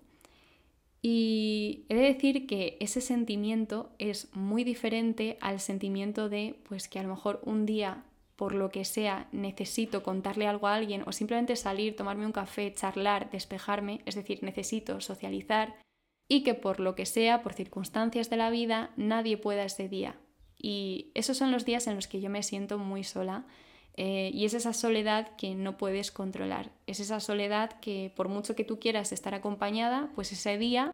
Y 1.02 1.84
he 1.90 1.96
de 1.96 2.14
decir 2.14 2.46
que 2.46 2.78
ese 2.80 3.02
sentimiento 3.02 3.90
es 3.98 4.34
muy 4.34 4.64
diferente 4.64 5.36
al 5.42 5.60
sentimiento 5.60 6.30
de, 6.30 6.58
pues 6.66 6.88
que 6.88 6.98
a 6.98 7.02
lo 7.02 7.10
mejor 7.10 7.42
un 7.44 7.66
día, 7.66 8.04
por 8.36 8.54
lo 8.54 8.70
que 8.70 8.84
sea, 8.84 9.28
necesito 9.32 10.02
contarle 10.02 10.46
algo 10.46 10.68
a 10.68 10.74
alguien 10.74 11.02
o 11.06 11.12
simplemente 11.12 11.56
salir, 11.56 11.96
tomarme 11.96 12.26
un 12.26 12.32
café, 12.32 12.72
charlar, 12.72 13.30
despejarme, 13.30 14.02
es 14.04 14.14
decir, 14.14 14.42
necesito 14.42 15.00
socializar 15.00 15.74
y 16.28 16.42
que 16.42 16.54
por 16.54 16.80
lo 16.80 16.94
que 16.94 17.06
sea, 17.06 17.42
por 17.42 17.54
circunstancias 17.54 18.28
de 18.30 18.36
la 18.36 18.50
vida, 18.50 18.90
nadie 18.96 19.38
pueda 19.38 19.64
ese 19.64 19.88
día. 19.88 20.16
Y 20.58 21.10
esos 21.14 21.36
son 21.36 21.50
los 21.50 21.64
días 21.64 21.86
en 21.86 21.94
los 21.94 22.08
que 22.08 22.20
yo 22.20 22.30
me 22.30 22.42
siento 22.42 22.78
muy 22.78 23.04
sola 23.04 23.46
eh, 23.96 24.30
y 24.34 24.44
es 24.44 24.52
esa 24.52 24.72
soledad 24.72 25.36
que 25.36 25.54
no 25.54 25.78
puedes 25.78 26.10
controlar. 26.10 26.72
Es 26.86 27.00
esa 27.00 27.20
soledad 27.20 27.80
que 27.80 28.12
por 28.14 28.28
mucho 28.28 28.54
que 28.54 28.64
tú 28.64 28.78
quieras 28.78 29.12
estar 29.12 29.34
acompañada, 29.34 30.10
pues 30.14 30.32
ese 30.32 30.58
día 30.58 30.92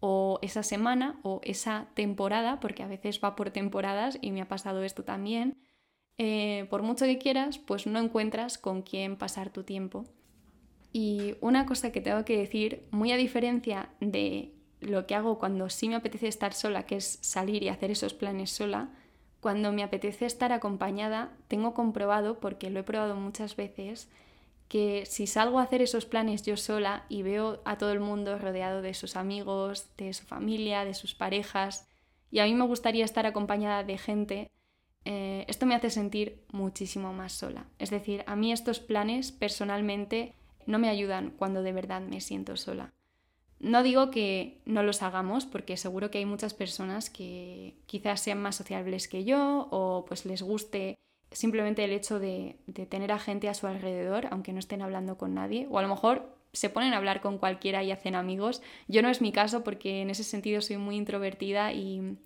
o 0.00 0.38
esa 0.42 0.62
semana 0.62 1.18
o 1.22 1.40
esa 1.42 1.88
temporada, 1.94 2.60
porque 2.60 2.82
a 2.82 2.88
veces 2.88 3.20
va 3.22 3.36
por 3.36 3.50
temporadas 3.50 4.18
y 4.22 4.30
me 4.30 4.40
ha 4.40 4.48
pasado 4.48 4.84
esto 4.84 5.04
también, 5.04 5.58
eh, 6.18 6.66
por 6.68 6.82
mucho 6.82 7.04
que 7.04 7.18
quieras, 7.18 7.58
pues 7.58 7.86
no 7.86 7.98
encuentras 8.00 8.58
con 8.58 8.82
quién 8.82 9.16
pasar 9.16 9.50
tu 9.50 9.62
tiempo. 9.62 10.04
Y 10.92 11.36
una 11.40 11.64
cosa 11.64 11.92
que 11.92 12.00
tengo 12.00 12.24
que 12.24 12.36
decir, 12.36 12.86
muy 12.90 13.12
a 13.12 13.16
diferencia 13.16 13.90
de 14.00 14.52
lo 14.80 15.06
que 15.06 15.14
hago 15.14 15.38
cuando 15.38 15.70
sí 15.70 15.88
me 15.88 15.96
apetece 15.96 16.28
estar 16.28 16.54
sola, 16.54 16.86
que 16.86 16.96
es 16.96 17.18
salir 17.22 17.62
y 17.62 17.68
hacer 17.68 17.90
esos 17.90 18.14
planes 18.14 18.50
sola, 18.50 18.90
cuando 19.40 19.70
me 19.70 19.82
apetece 19.84 20.26
estar 20.26 20.52
acompañada, 20.52 21.30
tengo 21.46 21.74
comprobado, 21.74 22.40
porque 22.40 22.70
lo 22.70 22.80
he 22.80 22.84
probado 22.84 23.14
muchas 23.14 23.54
veces, 23.54 24.08
que 24.68 25.06
si 25.06 25.26
salgo 25.26 25.60
a 25.60 25.62
hacer 25.62 25.82
esos 25.82 26.04
planes 26.04 26.42
yo 26.42 26.56
sola 26.56 27.04
y 27.08 27.22
veo 27.22 27.62
a 27.64 27.78
todo 27.78 27.92
el 27.92 28.00
mundo 28.00 28.38
rodeado 28.38 28.82
de 28.82 28.94
sus 28.94 29.16
amigos, 29.16 29.88
de 29.96 30.12
su 30.12 30.24
familia, 30.24 30.84
de 30.84 30.94
sus 30.94 31.14
parejas, 31.14 31.86
y 32.30 32.40
a 32.40 32.44
mí 32.44 32.54
me 32.54 32.66
gustaría 32.66 33.04
estar 33.04 33.24
acompañada 33.24 33.84
de 33.84 33.98
gente, 33.98 34.50
eh, 35.04 35.44
esto 35.48 35.66
me 35.66 35.74
hace 35.74 35.90
sentir 35.90 36.44
muchísimo 36.52 37.12
más 37.12 37.32
sola. 37.32 37.66
Es 37.78 37.90
decir, 37.90 38.24
a 38.26 38.36
mí 38.36 38.52
estos 38.52 38.80
planes 38.80 39.32
personalmente 39.32 40.34
no 40.66 40.78
me 40.78 40.88
ayudan 40.88 41.30
cuando 41.30 41.62
de 41.62 41.72
verdad 41.72 42.00
me 42.00 42.20
siento 42.20 42.56
sola. 42.56 42.92
No 43.60 43.82
digo 43.82 44.10
que 44.10 44.60
no 44.66 44.82
los 44.82 45.02
hagamos, 45.02 45.44
porque 45.46 45.76
seguro 45.76 46.10
que 46.10 46.18
hay 46.18 46.26
muchas 46.26 46.54
personas 46.54 47.10
que 47.10 47.74
quizás 47.86 48.20
sean 48.20 48.40
más 48.40 48.56
sociables 48.56 49.08
que 49.08 49.24
yo 49.24 49.68
o 49.70 50.04
pues 50.06 50.26
les 50.26 50.42
guste 50.42 50.98
simplemente 51.32 51.84
el 51.84 51.92
hecho 51.92 52.18
de, 52.18 52.56
tener 52.88 53.12
a 53.12 53.18
gente 53.18 53.48
a 53.48 53.54
su 53.54 53.66
alrededor, 53.66 54.28
aunque 54.30 54.52
no 54.52 54.58
estén 54.58 54.82
hablando 54.82 55.18
con 55.18 55.34
nadie, 55.34 55.66
o 55.70 55.78
a 55.78 55.82
lo 55.82 55.88
mejor 55.88 56.36
se 56.52 56.70
ponen 56.70 56.94
a 56.94 56.96
hablar 56.96 57.20
con 57.20 57.38
cualquiera 57.38 57.82
y 57.82 57.90
hacen 57.90 58.14
amigos. 58.14 58.62
Yo 58.86 59.02
no 59.02 59.10
es 59.10 59.20
mi 59.20 59.32
caso 59.32 59.64
porque 59.64 60.00
en 60.02 60.10
ese 60.10 60.24
sentido 60.24 60.62
soy 60.62 60.78
muy 60.78 60.96
introvertida 60.96 61.72
y 61.72 62.16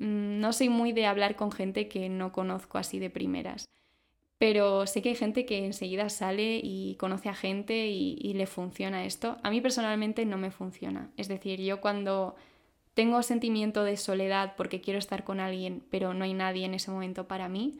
no 0.00 0.52
soy 0.52 0.68
muy 0.68 0.92
de 0.92 1.06
hablar 1.06 1.36
con 1.36 1.52
gente 1.52 1.88
que 1.88 2.08
no 2.08 2.32
conozco 2.32 2.78
así 2.78 2.98
de 2.98 3.10
primeras. 3.10 3.66
Pero 4.38 4.86
sé 4.86 5.02
que 5.02 5.10
hay 5.10 5.14
gente 5.14 5.44
que 5.44 5.66
enseguida 5.66 6.08
sale 6.08 6.60
y 6.62 6.96
conoce 6.96 7.28
a 7.28 7.34
gente 7.34 7.88
y, 7.88 8.18
y 8.20 8.32
le 8.32 8.46
funciona 8.46 9.04
esto. 9.04 9.36
A 9.42 9.50
mí 9.50 9.60
personalmente 9.60 10.24
no 10.24 10.38
me 10.38 10.50
funciona. 10.50 11.10
Es 11.18 11.28
decir, 11.28 11.60
yo 11.60 11.82
cuando 11.82 12.34
tengo 12.94 13.22
sentimiento 13.22 13.84
de 13.84 13.98
soledad 13.98 14.54
porque 14.56 14.80
quiero 14.80 14.98
estar 14.98 15.24
con 15.24 15.40
alguien, 15.40 15.84
pero 15.90 16.14
no 16.14 16.24
hay 16.24 16.32
nadie 16.32 16.64
en 16.64 16.74
ese 16.74 16.90
momento 16.90 17.28
para 17.28 17.48
mí, 17.48 17.78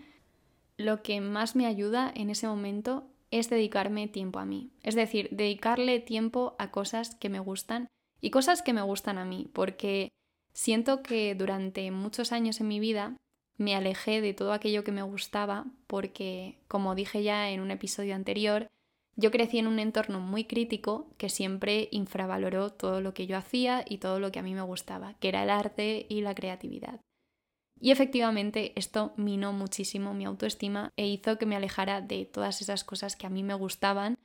lo 0.77 1.03
que 1.03 1.21
más 1.21 1.57
me 1.57 1.67
ayuda 1.67 2.13
en 2.15 2.31
ese 2.31 2.47
momento 2.47 3.05
es 3.31 3.49
dedicarme 3.49 4.09
tiempo 4.09 4.39
a 4.39 4.45
mí. 4.45 4.71
Es 4.83 4.95
decir, 4.95 5.29
dedicarle 5.31 6.01
tiempo 6.01 6.57
a 6.59 6.71
cosas 6.71 7.15
que 7.15 7.29
me 7.29 7.41
gustan 7.41 7.89
y 8.21 8.31
cosas 8.31 8.63
que 8.63 8.73
me 8.73 8.83
gustan 8.83 9.19
a 9.19 9.25
mí, 9.25 9.49
porque 9.53 10.11
siento 10.53 11.03
que 11.03 11.35
durante 11.35 11.91
muchos 11.91 12.33
años 12.33 12.61
en 12.61 12.69
mi 12.69 12.81
vida 12.81 13.17
me 13.57 13.75
alejé 13.75 14.21
de 14.21 14.33
todo 14.35 14.53
aquello 14.53 14.85
que 14.85 14.93
me 14.93 15.03
gustaba 15.03 15.67
porque, 15.87 16.59
como 16.69 16.95
dije 16.95 17.23
ya 17.23 17.51
en 17.51 17.61
un 17.61 17.71
episodio 17.71 18.15
anterior, 18.15 18.69
Yo 19.17 19.31
crecí 19.31 19.59
en 19.59 19.67
un 19.67 19.79
entorno 19.79 20.21
muy 20.21 20.45
crítico 20.45 21.11
que 21.19 21.29
siempre 21.29 21.89
infravaloró 21.91 22.71
todo 22.71 23.01
lo 23.01 23.13
que 23.13 23.27
yo 23.27 23.37
hacía 23.37 23.85
y 23.87 23.99
todo 23.99 24.19
lo 24.19 24.33
que 24.33 24.39
a 24.39 24.43
mí 24.43 24.55
me 24.55 24.63
gustaba, 24.63 25.15
que 25.15 25.29
era 25.29 25.43
el 25.43 25.51
arte 25.51 26.07
y 26.09 26.23
la 26.23 26.35
creatividad. 26.35 27.01
Y 27.79 27.91
efectivamente 27.91 28.73
esto 28.77 29.13
minó 29.17 29.53
muchísimo 29.53 30.15
mi 30.15 30.25
autoestima 30.25 30.91
e 30.97 31.07
hizo 31.07 31.39
que 31.39 31.47
me 31.47 31.57
alejara 31.57 32.01
de 32.01 32.25
todas 32.27 32.61
esas 32.61 32.85
cosas 32.85 33.17
que 33.17 33.27
a 33.27 33.31
mí 33.31 33.43
me 33.43 33.55
gustaban 33.55 34.17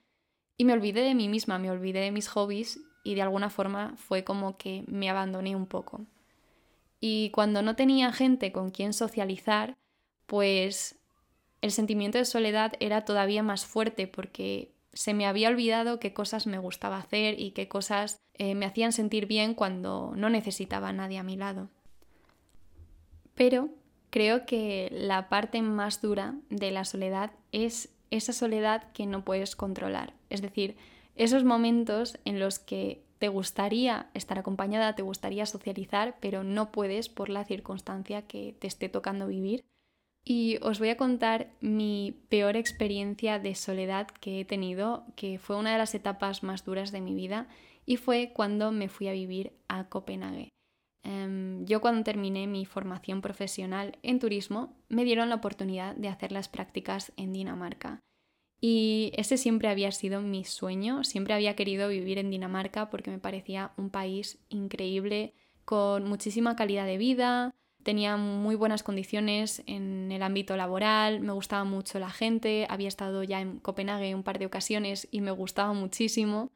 y 0.58 0.66
me 0.66 0.74
olvidé 0.74 1.02
de 1.02 1.16
mí 1.16 1.28
misma, 1.30 1.60
me 1.60 1.72
olvidé 1.72 2.00
de 2.00 2.12
mis 2.12 2.28
hobbies 2.30 2.80
y 3.04 3.16
de 3.16 3.22
alguna 3.22 3.50
forma 3.50 3.96
fue 3.98 4.24
como 4.24 4.58
que 4.58 4.84
me 4.88 5.10
abandoné 5.10 5.56
un 5.56 5.68
poco. 5.68 6.06
Y 7.00 7.30
cuando 7.32 7.62
no 7.62 7.76
tenía 7.76 8.12
gente 8.12 8.52
con 8.52 8.72
quien 8.72 8.94
socializar, 8.94 9.76
pues 10.26 10.98
el 11.62 11.72
sentimiento 11.72 12.18
de 12.18 12.26
soledad 12.26 12.74
era 12.80 13.06
todavía 13.06 13.44
más 13.44 13.66
fuerte 13.66 14.08
porque 14.08 14.76
se 14.94 15.14
me 15.14 15.26
había 15.26 15.50
olvidado 15.50 16.00
qué 16.00 16.14
cosas 16.14 16.48
me 16.48 16.58
gustaba 16.58 16.98
hacer 16.98 17.40
y 17.40 17.52
qué 17.52 17.68
cosas 17.68 18.18
eh, 18.34 18.56
me 18.56 18.66
hacían 18.66 18.92
sentir 18.92 19.26
bien 19.26 19.54
cuando 19.54 20.14
no 20.16 20.30
necesitaba 20.30 20.94
nadie 20.94 21.18
a 21.18 21.24
mi 21.24 21.36
lado. 21.36 21.70
Pero 23.34 23.70
creo 24.10 24.46
que 24.46 24.90
la 24.92 25.28
parte 25.28 25.62
más 25.62 26.02
dura 26.02 26.36
de 26.50 26.72
la 26.72 26.86
soledad 26.86 27.32
es 27.52 27.90
esa 28.12 28.32
soledad 28.32 28.92
que 28.94 29.06
no 29.06 29.26
puedes 29.26 29.56
controlar. 29.56 30.14
Es 30.30 30.42
decir, 30.42 30.78
esos 31.16 31.44
momentos 31.44 32.18
en 32.26 32.40
los 32.40 32.60
que 32.60 33.05
te 33.26 33.30
gustaría 33.30 34.12
estar 34.14 34.38
acompañada, 34.38 34.94
te 34.94 35.02
gustaría 35.02 35.48
socializar, 35.48 36.16
pero 36.20 36.44
no 36.44 36.72
puedes 36.72 37.10
por 37.10 37.30
la 37.30 37.44
circunstancia 37.44 38.28
que 38.28 38.56
te 38.60 38.68
esté 38.68 38.88
tocando 38.88 39.26
vivir 39.26 39.66
y 40.24 40.60
os 40.62 40.78
voy 40.78 40.90
a 40.90 40.96
contar 40.96 41.50
mi 41.60 42.22
peor 42.30 42.56
experiencia 42.56 43.40
de 43.40 43.56
soledad 43.56 44.06
que 44.06 44.42
he 44.42 44.46
tenido, 44.46 45.08
que 45.16 45.40
fue 45.40 45.56
una 45.56 45.72
de 45.72 45.80
las 45.80 45.96
etapas 45.96 46.44
más 46.44 46.66
duras 46.66 46.92
de 46.92 47.02
mi 47.02 47.16
vida 47.16 47.48
y 47.84 47.98
fue 47.98 48.32
cuando 48.32 48.72
me 48.72 48.90
fui 48.90 49.08
a 49.08 49.14
vivir 49.14 49.54
a 49.70 49.90
Copenhague. 49.90 50.50
Em, 51.02 51.66
yo 51.66 51.82
cuando 51.82 52.04
terminé 52.04 52.46
mi 52.46 52.64
formación 52.68 53.22
profesional 53.22 53.98
en 54.04 54.20
turismo 54.20 54.78
me 54.88 55.04
dieron 55.04 55.30
la 55.30 55.36
oportunidad 55.38 55.96
de 55.96 56.10
hacer 56.10 56.32
las 56.32 56.48
prácticas 56.48 57.12
en 57.18 57.34
Dinamarca. 57.34 58.02
Y 58.68 59.12
ese 59.16 59.38
siempre 59.38 59.68
había 59.68 59.92
sido 59.92 60.22
mi 60.22 60.44
sueño, 60.44 61.04
siempre 61.04 61.36
había 61.36 61.56
querido 61.56 61.88
vivir 61.88 62.18
en 62.18 62.32
Dinamarca 62.32 62.90
porque 62.90 63.12
me 63.12 63.20
parecía 63.20 63.74
un 63.78 63.92
país 63.92 64.40
increíble, 64.50 65.36
con 65.66 66.06
muchísima 66.06 66.56
calidad 66.56 66.88
de 66.88 66.98
vida, 66.98 67.54
tenía 67.84 68.18
muy 68.18 68.56
buenas 68.56 68.82
condiciones 68.82 69.62
en 69.68 70.12
el 70.12 70.24
ámbito 70.24 70.58
laboral, 70.58 71.20
me 71.20 71.32
gustaba 71.32 71.64
mucho 71.64 72.00
la 72.00 72.10
gente, 72.10 72.66
había 72.68 72.88
estado 72.88 73.22
ya 73.22 73.40
en 73.40 73.60
Copenhague 73.60 74.16
un 74.16 74.24
par 74.24 74.40
de 74.40 74.48
ocasiones 74.48 75.08
y 75.12 75.22
me 75.22 75.30
gustaba 75.30 75.74
muchísimo. 75.74 76.50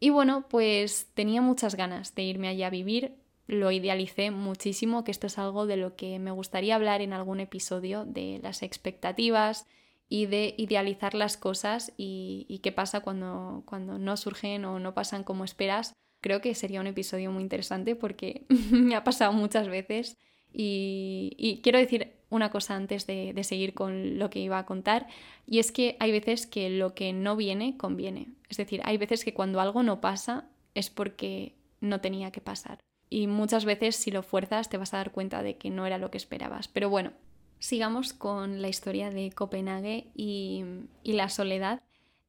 Y 0.00 0.10
bueno, 0.10 0.44
pues 0.48 1.06
tenía 1.14 1.40
muchas 1.40 1.76
ganas 1.76 2.16
de 2.16 2.24
irme 2.24 2.48
allá 2.48 2.66
a 2.66 2.70
vivir, 2.70 3.14
lo 3.46 3.70
idealicé 3.70 4.32
muchísimo, 4.32 5.04
que 5.04 5.12
esto 5.12 5.28
es 5.28 5.38
algo 5.38 5.66
de 5.66 5.76
lo 5.76 5.94
que 5.94 6.18
me 6.18 6.32
gustaría 6.32 6.74
hablar 6.74 7.00
en 7.00 7.12
algún 7.12 7.38
episodio, 7.38 8.04
de 8.04 8.40
las 8.42 8.64
expectativas 8.64 9.68
y 10.08 10.26
de 10.26 10.54
idealizar 10.56 11.14
las 11.14 11.36
cosas 11.36 11.92
y, 11.96 12.60
qué 12.62 12.72
pasa 12.72 13.00
cuando, 13.00 13.62
cuando 13.66 13.98
no 13.98 14.16
surgen 14.16 14.64
o 14.64 14.78
no 14.78 14.94
pasan 14.94 15.24
como 15.24 15.44
esperas. 15.44 15.92
Creo 16.20 16.40
que 16.40 16.54
sería 16.54 16.80
un 16.80 16.86
episodio 16.86 17.30
muy 17.30 17.42
interesante 17.42 17.94
porque 17.94 18.46
me 18.70 18.96
ha 18.96 19.04
pasado 19.04 19.32
muchas 19.32 19.68
veces 19.68 20.16
y, 20.52 21.60
quiero 21.62 21.78
decir 21.78 22.16
una 22.30 22.50
cosa 22.50 22.74
antes 22.74 23.06
de, 23.06 23.34
seguir 23.42 23.74
con 23.74 24.18
lo 24.18 24.30
que 24.30 24.40
iba 24.40 24.58
a 24.58 24.66
contar, 24.66 25.06
y 25.46 25.60
es 25.60 25.72
que 25.72 25.96
hay 25.98 26.12
veces 26.12 26.46
que 26.46 26.68
lo 26.68 26.94
que 26.94 27.12
no 27.12 27.36
viene 27.36 27.76
conviene. 27.76 28.28
Es 28.48 28.56
decir, 28.56 28.80
hay 28.84 28.98
veces 28.98 29.24
que 29.24 29.34
cuando 29.34 29.60
algo 29.60 29.82
no 29.82 30.00
pasa 30.00 30.48
es 30.74 30.90
porque 30.90 31.54
no 31.80 32.00
tenía 32.00 32.30
que 32.30 32.40
pasar. 32.40 32.78
Y 33.10 33.26
muchas 33.26 33.64
veces 33.64 33.96
si 33.96 34.10
lo 34.10 34.22
fuerzas 34.22 34.68
te 34.68 34.76
vas 34.76 34.92
a 34.92 34.98
dar 34.98 35.12
cuenta 35.12 35.42
de 35.42 35.56
que 35.56 35.70
no 35.70 35.86
era 35.86 35.96
lo 35.96 36.10
que 36.10 36.18
esperabas. 36.18 36.68
Pero 36.68 36.90
bueno, 36.90 37.12
sigamos 37.58 38.12
con 38.12 38.62
la 38.62 38.68
historia 38.68 39.10
de 39.10 39.32
Copenhague 39.32 40.10
y, 40.14 40.64
la 41.04 41.28
soledad. 41.28 41.82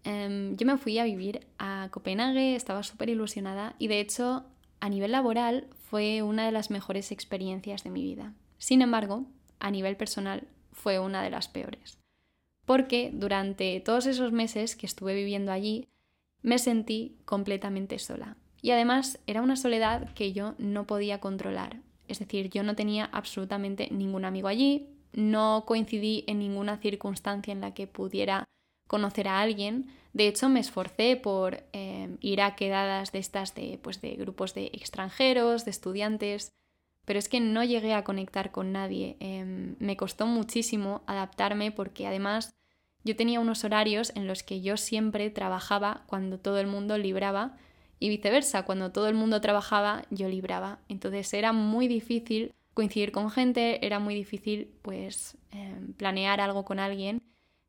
Em, 0.03 0.55
yo 0.55 0.65
me 0.65 0.77
fui 0.77 0.97
a 0.99 1.03
vivir 1.03 1.47
a 1.57 1.89
Copenhague, 1.91 2.55
estaba 2.55 2.83
súper 2.83 3.09
ilusionada 3.09 3.75
y 3.79 3.87
de 3.87 3.99
hecho 3.99 4.45
a 4.79 4.89
nivel 4.89 5.11
laboral 5.11 5.67
fue 5.89 6.21
una 6.21 6.45
de 6.45 6.51
las 6.51 6.69
mejores 6.69 7.11
experiencias 7.11 7.83
de 7.83 7.89
mi 7.89 8.01
vida. 8.01 8.33
Sin 8.57 8.81
embargo, 8.81 9.25
a 9.59 9.71
nivel 9.71 9.97
personal 9.97 10.47
fue 10.71 10.99
una 10.99 11.21
de 11.21 11.29
las 11.29 11.47
peores. 11.47 11.99
Porque 12.65 13.11
durante 13.13 13.79
todos 13.81 14.05
esos 14.05 14.31
meses 14.31 14.75
que 14.75 14.85
estuve 14.85 15.15
viviendo 15.15 15.51
allí, 15.51 15.87
me 16.41 16.59
sentí 16.59 17.17
completamente 17.25 17.99
sola. 17.99 18.37
Y 18.61 18.71
además 18.71 19.19
era 19.27 19.41
una 19.41 19.55
soledad 19.55 20.13
que 20.13 20.33
yo 20.33 20.55
no 20.57 20.85
podía 20.85 21.19
controlar. 21.19 21.81
Es 22.07 22.19
decir, 22.19 22.49
yo 22.49 22.63
no 22.63 22.75
tenía 22.75 23.05
absolutamente 23.05 23.89
ningún 23.91 24.25
amigo 24.25 24.47
allí, 24.47 24.87
no 25.13 25.63
coincidí 25.65 26.23
en 26.27 26.39
ninguna 26.39 26.77
circunstancia 26.77 27.51
en 27.51 27.61
la 27.61 27.73
que 27.73 27.87
pudiera 27.87 28.45
conocer 28.87 29.27
a 29.27 29.39
alguien. 29.41 29.87
De 30.13 30.27
hecho, 30.27 30.49
me 30.49 30.59
esforcé 30.59 31.15
por 31.15 31.63
em, 31.71 32.17
ir 32.21 32.41
a 32.41 32.55
quedadas 32.55 33.11
de 33.11 33.19
estas 33.19 33.53
de, 33.55 33.79
pues, 33.81 34.01
de 34.01 34.15
grupos 34.15 34.53
de 34.53 34.65
extranjeros, 34.73 35.65
de 35.65 35.71
estudiantes, 35.71 36.51
pero 37.05 37.19
es 37.19 37.29
que 37.29 37.39
no 37.39 37.63
llegué 37.63 37.93
a 37.93 38.03
conectar 38.03 38.51
con 38.51 38.71
nadie. 38.71 39.17
Em, 39.19 39.75
me 39.79 39.97
costó 39.97 40.25
muchísimo 40.25 41.01
adaptarme 41.07 41.71
porque 41.71 42.07
además 42.07 42.53
yo 43.03 43.15
tenía 43.15 43.39
unos 43.39 43.63
horarios 43.63 44.11
en 44.15 44.27
los 44.27 44.43
que 44.43 44.61
yo 44.61 44.77
siempre 44.77 45.29
trabajaba 45.29 46.03
cuando 46.07 46.39
todo 46.39 46.59
el 46.59 46.67
mundo 46.67 46.97
libraba 46.97 47.57
y 47.99 48.09
viceversa, 48.09 48.63
cuando 48.63 48.91
todo 48.91 49.07
el 49.07 49.15
mundo 49.15 49.41
trabajaba 49.41 50.03
yo 50.09 50.27
libraba. 50.27 50.79
Entonces 50.89 51.33
era 51.33 51.53
muy 51.53 51.87
difícil 51.87 52.53
coincidir 52.79 53.11
con 53.11 53.29
gente, 53.29 53.85
era 53.85 53.99
muy 53.99 54.15
difícil 54.15 54.73
pues 54.81 55.37
em, 55.51 55.91
planear 55.95 56.39
algo 56.39 56.63
con 56.63 56.79
alguien. 56.79 57.21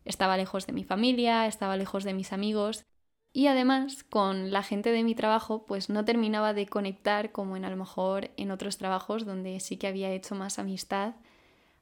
Estaba 0.05 0.37
lejos 0.37 0.69
de 0.69 0.73
mi 0.73 0.85
familia, 0.85 1.49
estaba 1.49 1.76
lejos 1.76 2.05
de 2.05 2.14
mis 2.14 2.33
amigos. 2.33 2.85
Y 3.33 3.49
además 3.49 4.05
con 4.05 4.52
la 4.52 4.62
gente 4.62 4.93
de 4.93 5.02
mi 5.02 5.17
trabajo 5.17 5.67
pues 5.67 5.90
no 5.90 6.05
terminaba 6.05 6.55
de 6.55 6.67
conectar 6.67 7.33
como 7.33 7.57
en 7.57 7.64
a 7.64 7.71
lo 7.71 7.76
mejor 7.76 8.31
en 8.37 8.52
otros 8.52 8.79
trabajos 8.79 9.26
donde 9.26 9.59
sí 9.59 9.79
que 9.79 9.88
había 9.88 10.12
hecho 10.12 10.37
más 10.37 10.61
amistad. 10.61 11.17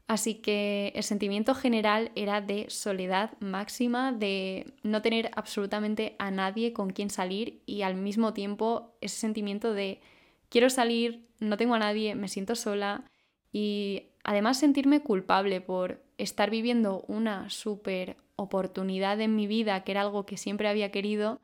Así 0.06 0.37
que 0.37 0.90
el 0.94 1.02
sentimiento 1.02 1.54
general 1.54 2.12
era 2.14 2.40
de 2.40 2.70
soledad 2.70 3.38
máxima, 3.40 4.11
de 4.11 4.73
no 4.82 5.02
tener 5.02 5.30
absolutamente 5.37 6.16
a 6.18 6.30
nadie 6.30 6.73
con 6.73 6.88
quien 6.92 7.11
salir 7.11 7.61
y 7.66 7.82
al 7.82 7.94
mismo 7.94 8.32
tiempo 8.32 8.97
ese 9.02 9.18
sentimiento 9.18 9.75
de 9.75 10.00
quiero 10.49 10.70
salir, 10.70 11.28
no 11.40 11.58
tengo 11.58 11.75
a 11.75 11.78
nadie, 11.78 12.14
me 12.14 12.28
siento 12.28 12.54
sola 12.54 13.04
y 13.52 14.11
además 14.25 14.59
sentirme 14.59 15.00
culpable 15.00 15.61
por 15.61 16.02
estar 16.19 16.50
viviendo 16.50 17.05
una 17.09 17.49
súper 17.50 18.17
oportunidad 18.37 19.21
en 19.21 19.37
mi 19.37 19.47
vida, 19.47 19.85
que 19.85 19.93
era 19.93 20.02
algo 20.02 20.26
que 20.26 20.37
siempre 20.37 20.69
había 20.69 20.90
querido, 20.90 21.40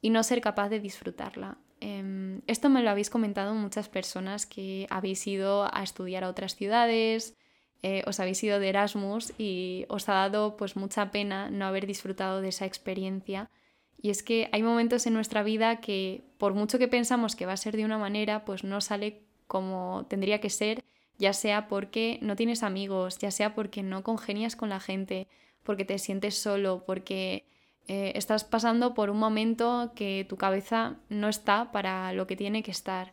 y 0.00 0.10
no 0.10 0.22
ser 0.22 0.40
capaz 0.40 0.68
de 0.68 0.80
disfrutarla. 0.80 1.58
Em, 1.80 2.42
esto 2.46 2.70
me 2.70 2.82
lo 2.82 2.90
habéis 2.90 3.10
comentado 3.10 3.54
muchas 3.54 3.88
personas 3.88 4.46
que 4.46 4.86
habéis 4.90 5.26
ido 5.26 5.68
a 5.72 5.82
estudiar 5.82 6.24
a 6.24 6.28
otras 6.28 6.54
ciudades, 6.54 7.36
eh, 7.82 8.04
os 8.06 8.20
habéis 8.20 8.42
ido 8.44 8.60
de 8.60 8.68
Erasmus 8.68 9.32
y 9.38 9.86
os 9.88 10.08
ha 10.08 10.14
dado 10.14 10.56
pues 10.56 10.76
mucha 10.76 11.10
pena 11.10 11.50
no 11.50 11.66
haber 11.66 11.86
disfrutado 11.86 12.40
de 12.40 12.48
esa 12.48 12.66
experiencia. 12.66 13.50
Y 14.00 14.10
es 14.10 14.22
que 14.22 14.48
hay 14.52 14.62
momentos 14.62 15.06
en 15.06 15.14
nuestra 15.14 15.42
vida 15.42 15.80
que 15.80 16.24
por 16.38 16.54
mucho 16.54 16.78
que 16.78 16.88
pensamos 16.88 17.34
que 17.34 17.46
va 17.46 17.52
a 17.54 17.56
ser 17.56 17.76
de 17.76 17.84
una 17.84 17.98
manera, 17.98 18.44
pues 18.44 18.62
no 18.62 18.80
sale 18.80 19.22
como 19.48 20.06
tendría 20.08 20.40
que 20.40 20.50
ser 20.50 20.84
ya 21.22 21.32
sea 21.32 21.68
porque 21.68 22.18
no 22.20 22.34
tienes 22.34 22.64
amigos, 22.64 23.16
ya 23.18 23.30
sea 23.30 23.54
porque 23.54 23.84
no 23.84 24.02
congenias 24.02 24.56
con 24.56 24.70
la 24.70 24.80
gente, 24.80 25.28
porque 25.62 25.84
te 25.84 26.00
sientes 26.00 26.36
solo, 26.36 26.82
porque 26.84 27.46
eh, 27.86 28.10
estás 28.16 28.42
pasando 28.42 28.92
por 28.92 29.08
un 29.08 29.20
momento 29.20 29.92
que 29.94 30.26
tu 30.28 30.36
cabeza 30.36 30.96
no 31.08 31.28
está 31.28 31.70
para 31.70 32.12
lo 32.12 32.26
que 32.26 32.34
tiene 32.34 32.64
que 32.64 32.72
estar. 32.72 33.12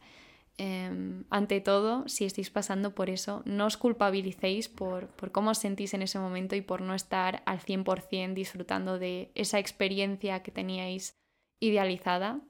Em, 0.57 1.23
ante 1.29 1.61
todo, 1.61 2.09
si 2.09 2.25
estáis 2.25 2.49
pasando 2.49 2.95
por 2.95 3.11
eso, 3.11 3.43
no 3.45 3.67
os 3.67 3.77
culpabilicéis 3.77 4.69
por, 4.69 5.09
por, 5.09 5.31
cómo 5.31 5.51
os 5.51 5.59
sentís 5.59 5.93
en 5.93 6.01
ese 6.01 6.17
momento 6.17 6.55
y 6.55 6.61
por 6.61 6.81
no 6.81 6.95
estar 6.95 7.43
al 7.45 7.59
100% 7.59 8.33
disfrutando 8.33 8.97
de 8.97 9.31
esa 9.35 9.59
experiencia 9.59 10.41
que 10.41 10.51
teníais 10.51 11.15
idealizada. 11.59 12.41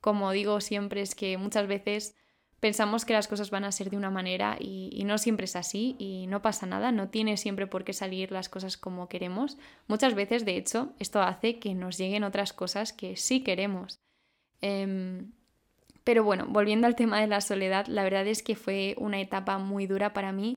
Como 0.00 0.32
digo 0.32 0.62
siempre, 0.62 1.02
es 1.02 1.14
que 1.14 1.36
muchas 1.36 1.66
veces 1.66 2.16
pensamos 2.62 3.04
que 3.04 3.12
las 3.12 3.26
cosas 3.26 3.50
van 3.50 3.64
a 3.64 3.72
ser 3.72 3.90
de 3.90 3.96
una 3.96 4.08
manera 4.08 4.56
y, 4.60 5.02
no 5.04 5.18
siempre 5.18 5.46
es 5.46 5.56
así 5.56 5.96
y 5.98 6.28
no 6.28 6.42
pasa 6.42 6.64
nada, 6.64 6.92
no 6.92 7.08
tiene 7.08 7.36
siempre 7.36 7.66
por 7.66 7.82
qué 7.82 7.92
salir 7.92 8.30
las 8.30 8.48
cosas 8.48 8.76
como 8.76 9.08
queremos. 9.08 9.58
Muchas 9.88 10.14
veces, 10.14 10.44
de 10.44 10.56
hecho, 10.56 10.92
esto 11.00 11.20
hace 11.22 11.58
que 11.58 11.74
nos 11.74 11.98
lleguen 11.98 12.22
otras 12.22 12.52
cosas 12.52 12.92
que 12.92 13.16
sí 13.16 13.40
queremos. 13.42 13.98
Em, 14.60 15.32
pero 16.04 16.22
bueno, 16.22 16.46
volviendo 16.48 16.86
al 16.86 16.94
tema 16.94 17.20
de 17.20 17.26
la 17.26 17.40
soledad, 17.40 17.88
la 17.88 18.04
verdad 18.04 18.28
es 18.28 18.44
que 18.44 18.54
fue 18.54 18.94
una 18.96 19.20
etapa 19.20 19.58
muy 19.58 19.88
dura 19.88 20.12
para 20.12 20.30
mí 20.30 20.56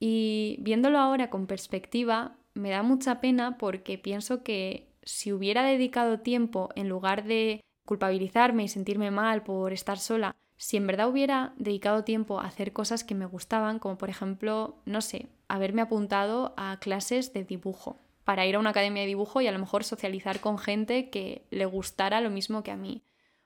y 0.00 0.56
viéndolo 0.58 0.98
ahora 0.98 1.30
con 1.30 1.46
perspectiva, 1.46 2.36
me 2.54 2.70
da 2.70 2.82
mucha 2.82 3.20
pena 3.20 3.58
porque 3.58 3.96
pienso 3.96 4.42
que 4.42 4.88
si 5.04 5.32
hubiera 5.32 5.62
dedicado 5.62 6.18
tiempo 6.18 6.70
en 6.74 6.88
lugar 6.88 7.22
de 7.22 7.60
culpabilizarme 7.84 8.64
y 8.64 8.68
sentirme 8.68 9.12
mal 9.12 9.44
por 9.44 9.72
estar 9.72 9.98
sola, 10.00 10.34
si 10.58 10.76
en 10.76 10.86
verdad 10.88 11.08
hubiera 11.08 11.54
dedicado 11.56 12.04
tiempo 12.04 12.40
a 12.40 12.46
hacer 12.46 12.72
cosas 12.72 13.04
que 13.04 13.14
me 13.14 13.26
gustaban, 13.26 13.78
como 13.78 13.96
por 13.96 14.10
ejemplo, 14.10 14.76
no 14.84 15.00
sé, 15.00 15.28
haberme 15.46 15.82
apuntado 15.82 16.52
a 16.56 16.78
clases 16.80 17.32
de 17.32 17.44
dibujo, 17.44 18.00
para 18.24 18.44
ir 18.44 18.56
a 18.56 18.58
una 18.58 18.70
academia 18.70 19.02
de 19.02 19.08
dibujo 19.08 19.40
y 19.40 19.46
a 19.46 19.52
lo 19.52 19.58
mejor 19.58 19.84
socializar 19.84 20.40
con 20.40 20.58
gente 20.58 21.10
que 21.10 21.46
le 21.50 21.64
gustara 21.64 22.20
lo 22.20 22.28
mismo 22.28 22.64
que 22.64 22.72
a 22.72 22.76
mí, 22.76 23.04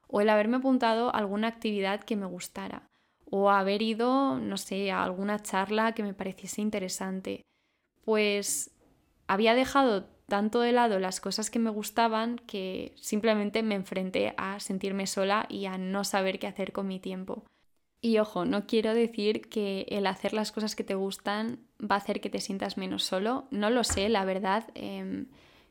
o 0.08 0.22
el 0.22 0.30
haberme 0.30 0.56
apuntado 0.56 1.14
a 1.14 1.18
alguna 1.18 1.48
actividad 1.48 2.00
que 2.00 2.16
me 2.16 2.26
gustara, 2.26 2.88
o 3.30 3.50
haber 3.50 3.82
ido, 3.82 4.38
no 4.38 4.56
sé, 4.56 4.90
a 4.90 5.04
alguna 5.04 5.38
charla 5.40 5.92
que 5.92 6.02
me 6.02 6.14
pareciese 6.14 6.62
interesante, 6.62 7.42
pues 8.04 8.70
había 9.26 9.54
dejado 9.54 10.08
tanto 10.32 10.60
de 10.62 10.72
lado 10.72 10.98
las 10.98 11.20
cosas 11.20 11.50
que 11.50 11.58
me 11.58 11.68
gustaban 11.68 12.38
que 12.46 12.94
simplemente 12.96 13.62
me 13.62 13.74
enfrenté 13.74 14.32
a 14.38 14.60
sentirme 14.60 15.06
sola 15.06 15.44
y 15.50 15.66
a 15.66 15.76
no 15.76 16.04
saber 16.04 16.38
qué 16.38 16.46
hacer 16.46 16.72
con 16.72 16.88
mi 16.88 16.98
tiempo. 16.98 17.44
Y 18.00 18.16
ojo, 18.16 18.46
no 18.46 18.66
quiero 18.66 18.94
decir 18.94 19.50
que 19.50 19.84
el 19.90 20.06
hacer 20.06 20.32
las 20.32 20.50
cosas 20.50 20.74
que 20.74 20.84
te 20.84 20.94
gustan 20.94 21.58
va 21.78 21.96
a 21.96 21.98
hacer 21.98 22.22
que 22.22 22.30
te 22.30 22.40
sientas 22.40 22.78
menos 22.78 23.04
solo. 23.04 23.46
No 23.50 23.68
lo 23.68 23.84
sé, 23.84 24.08
la 24.08 24.24
verdad. 24.24 24.70
Em, 24.74 25.26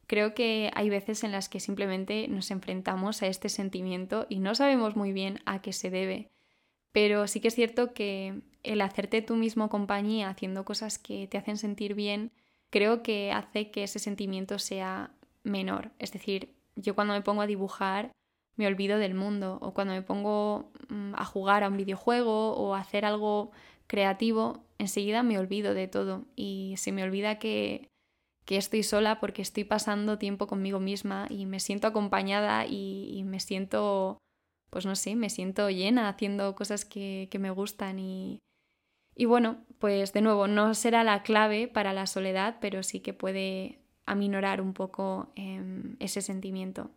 creo 0.05 0.35
que 0.35 0.69
hay 0.75 0.91
veces 0.91 1.23
en 1.23 1.31
las 1.31 1.49
que 1.49 1.59
simplemente 1.59 2.27
nos 2.27 2.51
enfrentamos 2.51 3.23
a 3.23 3.27
este 3.27 3.49
sentimiento 3.49 4.27
y 4.29 4.41
no 4.41 4.53
sabemos 4.53 4.95
muy 4.95 5.11
bien 5.11 5.39
a 5.47 5.63
qué 5.63 5.73
se 5.73 5.89
debe. 5.89 6.29
Pero 6.91 7.25
sí 7.25 7.39
que 7.39 7.47
es 7.47 7.55
cierto 7.55 7.95
que 7.95 8.43
el 8.61 8.81
hacerte 8.81 9.23
tú 9.23 9.35
mismo 9.37 9.69
compañía 9.69 10.29
haciendo 10.29 10.65
cosas 10.65 10.99
que 10.99 11.25
te 11.25 11.39
hacen 11.39 11.57
sentir 11.57 11.95
bien 11.95 12.31
creo 12.71 13.03
que 13.03 13.31
hace 13.31 13.69
que 13.69 13.83
ese 13.83 13.99
sentimiento 13.99 14.57
sea 14.57 15.11
menor. 15.43 15.91
Es 15.99 16.11
decir, 16.11 16.55
yo 16.75 16.95
cuando 16.95 17.13
me 17.13 17.21
pongo 17.21 17.41
a 17.41 17.47
dibujar 17.47 18.11
me 18.55 18.67
olvido 18.67 18.97
del 18.97 19.13
mundo 19.13 19.57
o 19.61 19.73
cuando 19.73 19.93
me 19.93 20.01
pongo 20.01 20.71
mm, 20.89 21.13
a 21.15 21.25
jugar 21.25 21.63
a 21.63 21.69
un 21.69 21.77
videojuego 21.77 22.53
o 22.53 22.75
a 22.75 22.79
hacer 22.79 23.05
algo 23.05 23.51
creativo, 23.87 24.63
enseguida 24.77 25.23
me 25.23 25.37
olvido 25.37 25.73
de 25.73 25.87
todo 25.87 26.25
y 26.35 26.75
se 26.77 26.91
me 26.91 27.03
olvida 27.03 27.39
que, 27.39 27.87
estoy 28.47 28.83
sola 28.83 29.21
porque 29.21 29.41
estoy 29.41 29.63
pasando 29.63 30.17
tiempo 30.17 30.45
conmigo 30.45 30.81
misma 30.81 31.25
y 31.29 31.45
me 31.45 31.61
siento 31.61 31.87
acompañada 31.87 32.65
y, 32.67 33.23
me 33.25 33.39
siento, 33.39 34.17
pues 34.69 34.85
no 34.85 34.97
sé, 34.97 35.15
me 35.15 35.29
siento 35.29 35.69
llena 35.69 36.09
haciendo 36.09 36.53
cosas 36.53 36.83
que, 36.83 37.29
que 37.31 37.39
me 37.39 37.49
gustan 37.49 37.97
y, 37.97 38.39
y 39.15 39.25
bueno, 39.25 39.57
pues 39.79 40.13
de 40.13 40.21
nuevo, 40.21 40.47
no 40.47 40.73
será 40.73 41.03
la 41.03 41.23
clave 41.23 41.67
para 41.67 41.93
la 41.93 42.07
soledad, 42.07 42.57
pero 42.61 42.83
sí 42.83 42.99
que 42.99 43.13
puede 43.13 43.79
aminorar 44.05 44.61
un 44.61 44.73
poco 44.73 45.31
em, 45.35 45.95
ese 45.99 46.21
sentimiento. 46.21 46.91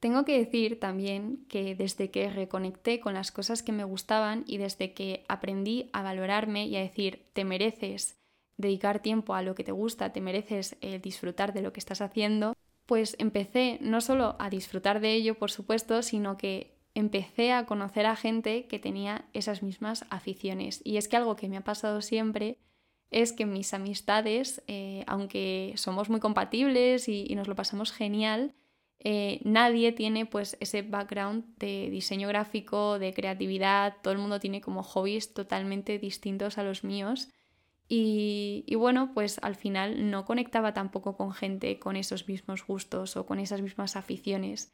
Tengo 0.00 0.24
que 0.24 0.36
decir 0.36 0.80
también 0.80 1.44
que 1.48 1.76
desde 1.76 2.10
que 2.10 2.28
reconecté 2.28 2.98
con 2.98 3.14
las 3.14 3.30
cosas 3.30 3.62
que 3.62 3.70
me 3.70 3.84
gustaban 3.84 4.44
y 4.48 4.58
desde 4.58 4.94
que 4.94 5.24
aprendí 5.28 5.90
a 5.92 6.02
valorarme 6.02 6.66
y 6.66 6.76
a 6.76 6.80
decir, 6.80 7.26
te 7.32 7.44
mereces 7.44 8.18
dedicar 8.56 9.00
tiempo 9.00 9.34
a 9.34 9.42
lo 9.42 9.54
que 9.54 9.64
te 9.64 9.72
gusta, 9.72 10.12
te 10.12 10.20
mereces 10.20 10.76
eh, 10.80 10.98
disfrutar 10.98 11.52
de 11.52 11.62
lo 11.62 11.72
que 11.72 11.80
estás 11.80 12.00
haciendo, 12.00 12.54
pues 12.86 13.14
empecé 13.18 13.78
no 13.80 14.00
solo 14.00 14.36
a 14.38 14.50
disfrutar 14.50 15.00
de 15.00 15.12
ello, 15.14 15.38
por 15.38 15.50
supuesto, 15.50 16.02
sino 16.02 16.36
que 16.36 16.71
empecé 16.94 17.52
a 17.52 17.66
conocer 17.66 18.06
a 18.06 18.16
gente 18.16 18.66
que 18.66 18.78
tenía 18.78 19.24
esas 19.32 19.62
mismas 19.62 20.04
aficiones. 20.10 20.80
Y 20.84 20.96
es 20.96 21.08
que 21.08 21.16
algo 21.16 21.36
que 21.36 21.48
me 21.48 21.56
ha 21.56 21.64
pasado 21.64 22.02
siempre 22.02 22.58
es 23.10 23.32
que 23.32 23.46
mis 23.46 23.74
amistades, 23.74 24.62
eh, 24.66 25.04
aunque 25.06 25.74
somos 25.76 26.08
muy 26.08 26.20
compatibles 26.20 27.08
y, 27.08 27.34
nos 27.34 27.48
lo 27.48 27.54
pasamos 27.54 27.92
genial, 27.92 28.54
eh, 29.00 29.40
nadie 29.44 29.92
tiene 29.92 30.26
pues 30.26 30.56
ese 30.60 30.82
background 30.82 31.44
de 31.58 31.90
diseño 31.90 32.28
gráfico, 32.28 32.98
de 32.98 33.12
creatividad, 33.12 33.96
todo 34.02 34.12
el 34.12 34.18
mundo 34.18 34.40
tiene 34.40 34.60
como 34.60 34.82
hobbies 34.82 35.34
totalmente 35.34 35.98
distintos 35.98 36.56
a 36.56 36.62
los 36.62 36.84
míos. 36.84 37.28
Y, 37.88 38.64
y, 38.66 38.76
bueno, 38.76 39.12
pues 39.12 39.38
al 39.42 39.56
final 39.56 40.10
no 40.10 40.24
conectaba 40.24 40.72
tampoco 40.72 41.16
con 41.16 41.32
gente 41.32 41.78
con 41.78 41.96
esos 41.96 42.26
mismos 42.26 42.66
gustos 42.66 43.16
o 43.16 43.26
con 43.26 43.38
esas 43.38 43.60
mismas 43.60 43.96
aficiones. 43.96 44.72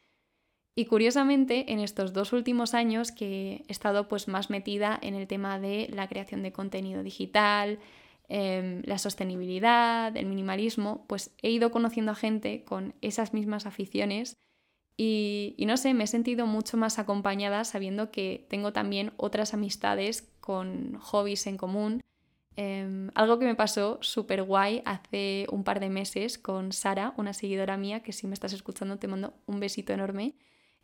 Y 0.75 0.87
curiosamente, 0.87 1.73
en 1.73 1.81
estos 1.81 2.13
dos 2.13 2.33
últimos 2.33 2.73
años 2.75 3.11
que 3.11 3.65
he 3.67 3.73
estado 3.73 4.07
pues 4.09 4.29
más 4.29 4.49
metida 4.49 4.99
en 5.03 5.15
el 5.15 5.27
tema 5.27 5.59
de 5.59 5.89
la 5.93 6.09
creación 6.09 6.43
de 6.43 6.53
contenido 6.53 7.03
digital, 7.03 7.81
em, 8.29 8.83
la 8.85 8.99
sostenibilidad, 8.99 10.17
el 10.17 10.27
minimalismo, 10.27 11.05
pues 11.09 11.35
he 11.43 11.51
ido 11.51 11.71
conociendo 11.73 12.13
a 12.13 12.15
gente 12.15 12.65
con 12.65 12.95
esas 13.01 13.35
mismas 13.35 13.67
aficiones 13.67 14.37
y, 15.01 15.55
no 15.67 15.77
sé, 15.77 15.95
me 15.95 16.05
he 16.05 16.07
sentido 16.09 16.47
mucho 16.47 16.77
más 16.77 16.99
acompañada 16.99 17.65
sabiendo 17.65 18.11
que 18.11 18.47
tengo 18.51 18.73
también 18.73 19.13
otras 19.17 19.55
amistades 19.55 20.33
con 20.41 20.99
hobbies 20.99 21.47
en 21.47 21.57
común. 21.57 22.01
Em, 22.57 23.11
algo 23.15 23.39
que 23.39 23.47
me 23.47 23.55
pasó 23.55 23.99
súper 24.03 24.43
guay 24.43 24.83
hace 24.85 25.47
un 25.53 25.63
par 25.65 25.79
de 25.81 25.89
meses 25.91 26.39
con 26.39 26.73
Sara, 26.73 27.15
una 27.17 27.33
seguidora 27.33 27.77
mía, 27.77 28.03
que 28.03 28.13
si 28.13 28.27
me 28.27 28.35
estás 28.35 28.53
escuchando 28.53 28.99
te 28.99 29.07
mando 29.09 29.35
un 29.47 29.61
besito 29.61 29.93
enorme. 29.93 30.35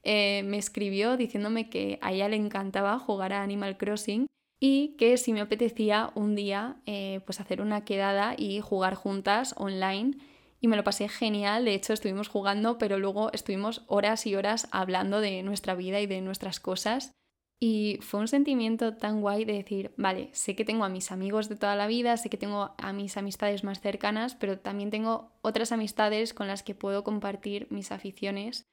Eh, 0.04 0.42
me 0.44 0.58
escribió 0.58 1.16
diciéndome 1.16 1.70
que 1.70 1.98
a 2.02 2.12
ella 2.12 2.28
le 2.28 2.36
encantaba 2.36 2.98
jugar 2.98 3.32
a 3.32 3.42
Animal 3.42 3.78
Crossing 3.78 4.26
y 4.60 4.96
que 4.96 5.16
si 5.16 5.32
me 5.32 5.40
apetecía 5.40 6.12
un 6.14 6.34
día 6.34 6.76
eh, 6.86 7.20
pues 7.24 7.40
hacer 7.40 7.62
una 7.62 7.84
quedada 7.84 8.34
y 8.36 8.60
jugar 8.60 8.94
juntas 8.94 9.54
online. 9.56 10.18
Y 10.60 10.68
me 10.68 10.76
lo 10.76 10.84
pasé 10.84 11.08
genial, 11.08 11.64
de 11.64 11.74
hecho 11.74 11.92
estuvimos 11.92 12.28
jugando 12.28 12.78
pero 12.78 12.98
luego 12.98 13.32
estuvimos 13.32 13.82
horas 13.86 14.26
y 14.26 14.34
horas 14.34 14.68
hablando 14.70 15.20
de 15.20 15.42
nuestra 15.42 15.74
vida 15.74 16.00
y 16.00 16.06
de 16.06 16.20
nuestras 16.20 16.60
cosas. 16.60 17.12
Y 17.60 17.98
fue 18.02 18.20
un 18.20 18.28
sentimiento 18.28 18.96
tan 18.96 19.22
guay 19.22 19.44
de 19.44 19.54
decir, 19.54 19.94
vale, 19.96 20.28
sé 20.32 20.54
que 20.54 20.64
tengo 20.64 20.84
a 20.84 20.88
mis 20.90 21.12
amigos 21.12 21.48
de 21.48 21.56
toda 21.56 21.76
la 21.76 21.86
vida, 21.86 22.16
sé 22.16 22.28
que 22.28 22.36
tengo 22.36 22.74
a 22.76 22.92
mis 22.92 23.16
amistades 23.16 23.64
más 23.64 23.80
cercanas, 23.80 24.34
pero 24.34 24.58
también 24.58 24.90
tengo 24.90 25.30
otras 25.40 25.72
amistades 25.72 26.34
con 26.34 26.46
las 26.46 26.62
que 26.62 26.74
puedo 26.74 27.04
compartir 27.04 27.66
mis 27.70 27.90
aficiones 27.92 28.66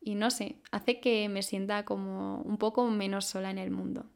y 0.00 0.14
no 0.14 0.30
sé, 0.30 0.56
hace 0.70 1.00
que 1.00 1.28
me 1.28 1.42
sienta 1.42 1.84
como 1.84 2.40
un 2.42 2.56
poco 2.56 2.86
menos 2.86 3.26
sola 3.26 3.50
en 3.50 3.58
el 3.58 3.70
mundo. 3.70 4.06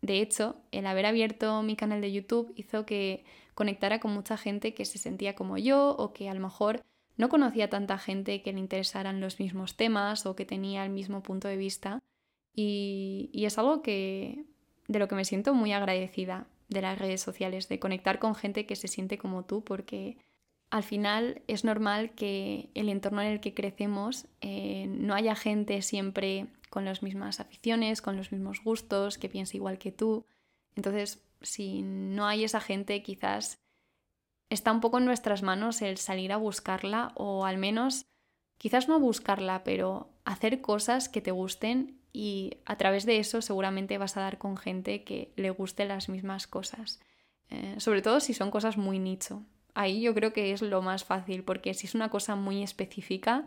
De 0.00 0.20
hecho, 0.20 0.56
el 0.70 0.86
haber 0.86 1.06
abierto 1.06 1.62
mi 1.62 1.76
canal 1.76 2.00
de 2.00 2.12
YouTube 2.12 2.52
hizo 2.56 2.86
que 2.86 3.24
conectara 3.54 4.00
con 4.00 4.12
mucha 4.12 4.36
gente 4.36 4.74
que 4.74 4.84
se 4.84 4.98
sentía 4.98 5.34
como 5.34 5.58
yo 5.58 5.90
o 5.96 6.12
que 6.12 6.28
a 6.28 6.34
lo 6.34 6.40
mejor 6.40 6.84
no 7.16 7.28
conocía 7.28 7.68
tanta 7.68 7.98
gente 7.98 8.42
que 8.42 8.52
le 8.52 8.60
interesaran 8.60 9.20
los 9.20 9.40
mismos 9.40 9.76
temas 9.76 10.24
o 10.26 10.36
que 10.36 10.44
tenía 10.44 10.84
el 10.84 10.90
mismo 10.90 11.22
punto 11.22 11.48
de 11.48 11.56
vista. 11.56 12.00
Y, 12.54 13.30
y 13.32 13.46
es 13.46 13.58
algo 13.58 13.82
que, 13.82 14.44
de 14.86 14.98
lo 14.98 15.08
que 15.08 15.16
me 15.16 15.24
siento 15.24 15.54
muy 15.54 15.72
agradecida 15.72 16.46
de 16.68 16.82
las 16.82 16.98
redes 16.98 17.20
sociales, 17.20 17.68
de 17.68 17.80
conectar 17.80 18.18
con 18.18 18.34
gente 18.34 18.66
que 18.66 18.76
se 18.76 18.88
siente 18.88 19.18
como 19.18 19.44
tú, 19.44 19.64
porque 19.64 20.18
al 20.70 20.82
final 20.82 21.42
es 21.46 21.64
normal 21.64 22.10
que 22.10 22.70
el 22.74 22.88
entorno 22.88 23.22
en 23.22 23.28
el 23.28 23.40
que 23.40 23.54
crecemos 23.54 24.26
eh, 24.40 24.86
no 24.88 25.14
haya 25.14 25.34
gente 25.34 25.80
siempre 25.82 26.46
con 26.68 26.84
las 26.84 27.02
mismas 27.02 27.40
aficiones, 27.40 28.02
con 28.02 28.16
los 28.16 28.32
mismos 28.32 28.62
gustos, 28.62 29.16
que 29.16 29.30
piense 29.30 29.56
igual 29.56 29.78
que 29.78 29.92
tú. 29.92 30.26
Entonces, 30.76 31.24
si 31.40 31.82
no 31.82 32.26
hay 32.26 32.44
esa 32.44 32.60
gente, 32.60 33.02
quizás 33.02 33.60
está 34.50 34.70
un 34.70 34.80
poco 34.80 34.98
en 34.98 35.06
nuestras 35.06 35.42
manos 35.42 35.80
el 35.80 35.96
salir 35.96 36.32
a 36.32 36.36
buscarla 36.36 37.12
o 37.14 37.46
al 37.46 37.56
menos, 37.56 38.04
quizás 38.58 38.88
no 38.88 39.00
buscarla, 39.00 39.64
pero 39.64 40.10
hacer 40.24 40.60
cosas 40.60 41.08
que 41.08 41.22
te 41.22 41.30
gusten 41.30 41.98
y 42.12 42.58
a 42.66 42.76
través 42.76 43.06
de 43.06 43.18
eso 43.18 43.40
seguramente 43.40 43.96
vas 43.96 44.18
a 44.18 44.20
dar 44.20 44.36
con 44.36 44.58
gente 44.58 45.04
que 45.04 45.32
le 45.36 45.50
guste 45.50 45.86
las 45.86 46.10
mismas 46.10 46.46
cosas. 46.46 47.00
Eh, 47.48 47.76
sobre 47.78 48.02
todo 48.02 48.20
si 48.20 48.34
son 48.34 48.50
cosas 48.50 48.76
muy 48.76 48.98
nicho 48.98 49.46
ahí 49.74 50.00
yo 50.00 50.14
creo 50.14 50.32
que 50.32 50.52
es 50.52 50.62
lo 50.62 50.82
más 50.82 51.04
fácil, 51.04 51.44
porque 51.44 51.74
si 51.74 51.86
es 51.86 51.94
una 51.94 52.10
cosa 52.10 52.36
muy 52.36 52.62
específica, 52.62 53.46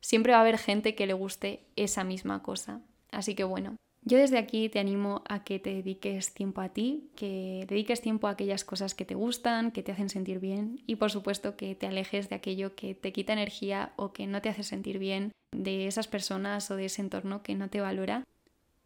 siempre 0.00 0.32
va 0.32 0.38
a 0.38 0.42
haber 0.42 0.58
gente 0.58 0.94
que 0.94 1.06
le 1.06 1.12
guste 1.12 1.64
esa 1.76 2.04
misma 2.04 2.42
cosa. 2.42 2.80
Así 3.10 3.34
que 3.34 3.44
bueno, 3.44 3.76
yo 4.08 4.18
desde 4.18 4.38
aquí 4.38 4.68
te 4.68 4.78
animo 4.78 5.22
a 5.28 5.42
que 5.42 5.58
te 5.58 5.74
dediques 5.74 6.32
tiempo 6.32 6.60
a 6.60 6.68
ti, 6.68 7.10
que 7.16 7.66
dediques 7.68 8.00
tiempo 8.00 8.28
a 8.28 8.30
aquellas 8.30 8.64
cosas 8.64 8.94
que 8.94 9.04
te 9.04 9.16
gustan, 9.16 9.72
que 9.72 9.82
te 9.82 9.90
hacen 9.90 10.08
sentir 10.08 10.38
bien 10.38 10.80
y 10.86 10.94
por 10.94 11.10
supuesto 11.10 11.56
que 11.56 11.74
te 11.74 11.88
alejes 11.88 12.28
de 12.28 12.36
aquello 12.36 12.76
que 12.76 12.94
te 12.94 13.12
quita 13.12 13.32
energía 13.32 13.92
o 13.96 14.12
que 14.12 14.28
no 14.28 14.40
te 14.40 14.48
hace 14.48 14.62
sentir 14.62 15.00
bien, 15.00 15.32
de 15.50 15.88
esas 15.88 16.06
personas 16.06 16.70
o 16.70 16.76
de 16.76 16.84
ese 16.84 17.02
entorno 17.02 17.42
que 17.42 17.56
no 17.56 17.68
te 17.68 17.80
valora. 17.80 18.22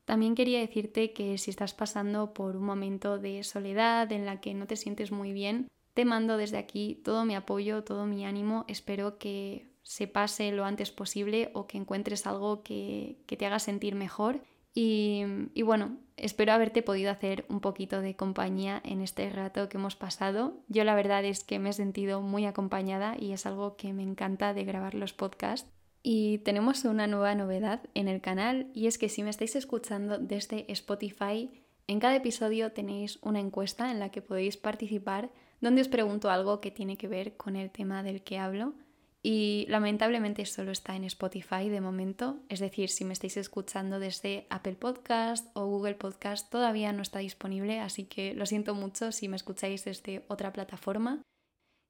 También 0.06 0.34
quería 0.34 0.58
decirte 0.58 1.12
que 1.12 1.36
si 1.36 1.50
estás 1.50 1.74
pasando 1.74 2.32
por 2.32 2.56
un 2.56 2.64
momento 2.64 3.18
de 3.18 3.44
soledad 3.44 4.10
en 4.12 4.24
la 4.24 4.40
que 4.40 4.54
no 4.54 4.66
te 4.66 4.76
sientes 4.76 5.12
muy 5.12 5.34
bien, 5.34 5.68
te 5.94 6.04
mando 6.04 6.36
desde 6.36 6.58
aquí 6.58 7.00
todo 7.04 7.24
mi 7.24 7.34
apoyo, 7.34 7.84
todo 7.84 8.06
mi 8.06 8.24
ánimo. 8.24 8.64
Espero 8.68 9.18
que 9.18 9.70
se 9.82 10.06
pase 10.06 10.52
lo 10.52 10.64
antes 10.64 10.90
posible 10.90 11.50
o 11.54 11.66
que 11.66 11.78
encuentres 11.78 12.26
algo 12.26 12.62
que, 12.62 13.18
te 13.26 13.46
haga 13.46 13.58
sentir 13.58 13.94
mejor. 13.94 14.42
Y, 14.72 15.24
y, 15.52 15.62
bueno, 15.62 15.98
espero 16.16 16.52
haberte 16.52 16.82
podido 16.82 17.10
hacer 17.10 17.44
un 17.48 17.60
poquito 17.60 18.00
de 18.00 18.14
compañía 18.14 18.80
en 18.84 19.00
este 19.00 19.28
rato 19.30 19.68
que 19.68 19.78
hemos 19.78 19.96
pasado. 19.96 20.60
Yo 20.68 20.84
la 20.84 20.94
verdad 20.94 21.24
es 21.24 21.42
que 21.42 21.58
me 21.58 21.70
he 21.70 21.72
sentido 21.72 22.22
muy 22.22 22.46
acompañada 22.46 23.16
y 23.18 23.32
es 23.32 23.46
algo 23.46 23.76
que 23.76 23.92
me 23.92 24.04
encanta 24.04 24.54
de 24.54 24.64
grabar 24.64 24.94
los 24.94 25.12
podcasts. 25.12 25.68
Y 26.02 26.38
tenemos 26.38 26.84
una 26.84 27.06
nueva 27.06 27.34
novedad 27.34 27.82
en 27.94 28.08
el 28.08 28.20
canal 28.20 28.70
y 28.72 28.86
es 28.86 28.96
que 28.96 29.08
si 29.08 29.22
me 29.22 29.30
estáis 29.30 29.56
escuchando 29.56 30.18
desde 30.18 30.70
Spotify, 30.72 31.50
en 31.88 31.98
cada 31.98 32.16
episodio 32.16 32.72
tenéis 32.72 33.18
una 33.22 33.40
encuesta 33.40 33.90
en 33.90 33.98
la 33.98 34.10
que 34.10 34.22
podéis 34.22 34.56
participar 34.56 35.30
donde 35.60 35.82
os 35.82 35.88
pregunto 35.88 36.30
algo 36.30 36.60
que 36.60 36.70
tiene 36.70 36.96
que 36.96 37.08
ver 37.08 37.36
con 37.36 37.56
el 37.56 37.70
tema 37.70 38.02
del 38.02 38.22
que 38.22 38.38
hablo 38.38 38.74
y 39.22 39.66
lamentablemente 39.68 40.46
solo 40.46 40.72
está 40.72 40.96
en 40.96 41.04
Spotify 41.04 41.68
de 41.68 41.82
momento, 41.82 42.38
es 42.48 42.58
decir, 42.58 42.88
si 42.88 43.04
me 43.04 43.12
estáis 43.12 43.36
escuchando 43.36 43.98
desde 43.98 44.46
Apple 44.48 44.76
Podcast 44.76 45.54
o 45.54 45.66
Google 45.66 45.94
Podcast 45.94 46.50
todavía 46.50 46.92
no 46.92 47.02
está 47.02 47.18
disponible, 47.18 47.80
así 47.80 48.04
que 48.04 48.34
lo 48.34 48.46
siento 48.46 48.74
mucho 48.74 49.12
si 49.12 49.28
me 49.28 49.36
escucháis 49.36 49.84
desde 49.84 50.24
otra 50.28 50.52
plataforma. 50.52 51.22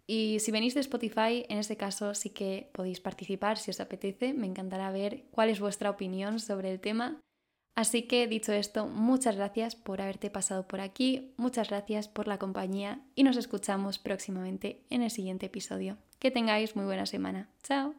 Y 0.08 0.40
si 0.40 0.50
venís 0.50 0.74
de 0.74 0.80
Spotify, 0.80 1.46
en 1.48 1.58
este 1.58 1.76
caso 1.76 2.14
sí 2.14 2.30
que 2.30 2.68
podéis 2.72 2.98
participar 2.98 3.58
si 3.58 3.70
os 3.70 3.78
apetece, 3.78 4.34
me 4.34 4.48
encantará 4.48 4.90
ver 4.90 5.26
cuál 5.30 5.50
es 5.50 5.60
vuestra 5.60 5.88
opinión 5.88 6.40
sobre 6.40 6.72
el 6.72 6.80
tema. 6.80 7.20
Así 7.74 8.02
que 8.02 8.26
dicho 8.26 8.52
esto, 8.52 8.86
muchas 8.86 9.36
gracias 9.36 9.74
por 9.74 10.02
haberte 10.02 10.30
pasado 10.30 10.66
por 10.66 10.80
aquí, 10.80 11.32
muchas 11.36 11.68
gracias 11.70 12.08
por 12.08 12.28
la 12.28 12.38
compañía 12.38 13.00
y 13.14 13.22
nos 13.22 13.36
escuchamos 13.36 13.98
próximamente 13.98 14.84
en 14.90 15.02
el 15.02 15.10
siguiente 15.10 15.46
episodio. 15.46 15.96
Que 16.18 16.30
tengáis 16.30 16.76
muy 16.76 16.84
buena 16.84 17.06
semana. 17.06 17.48
Chao. 17.62 17.94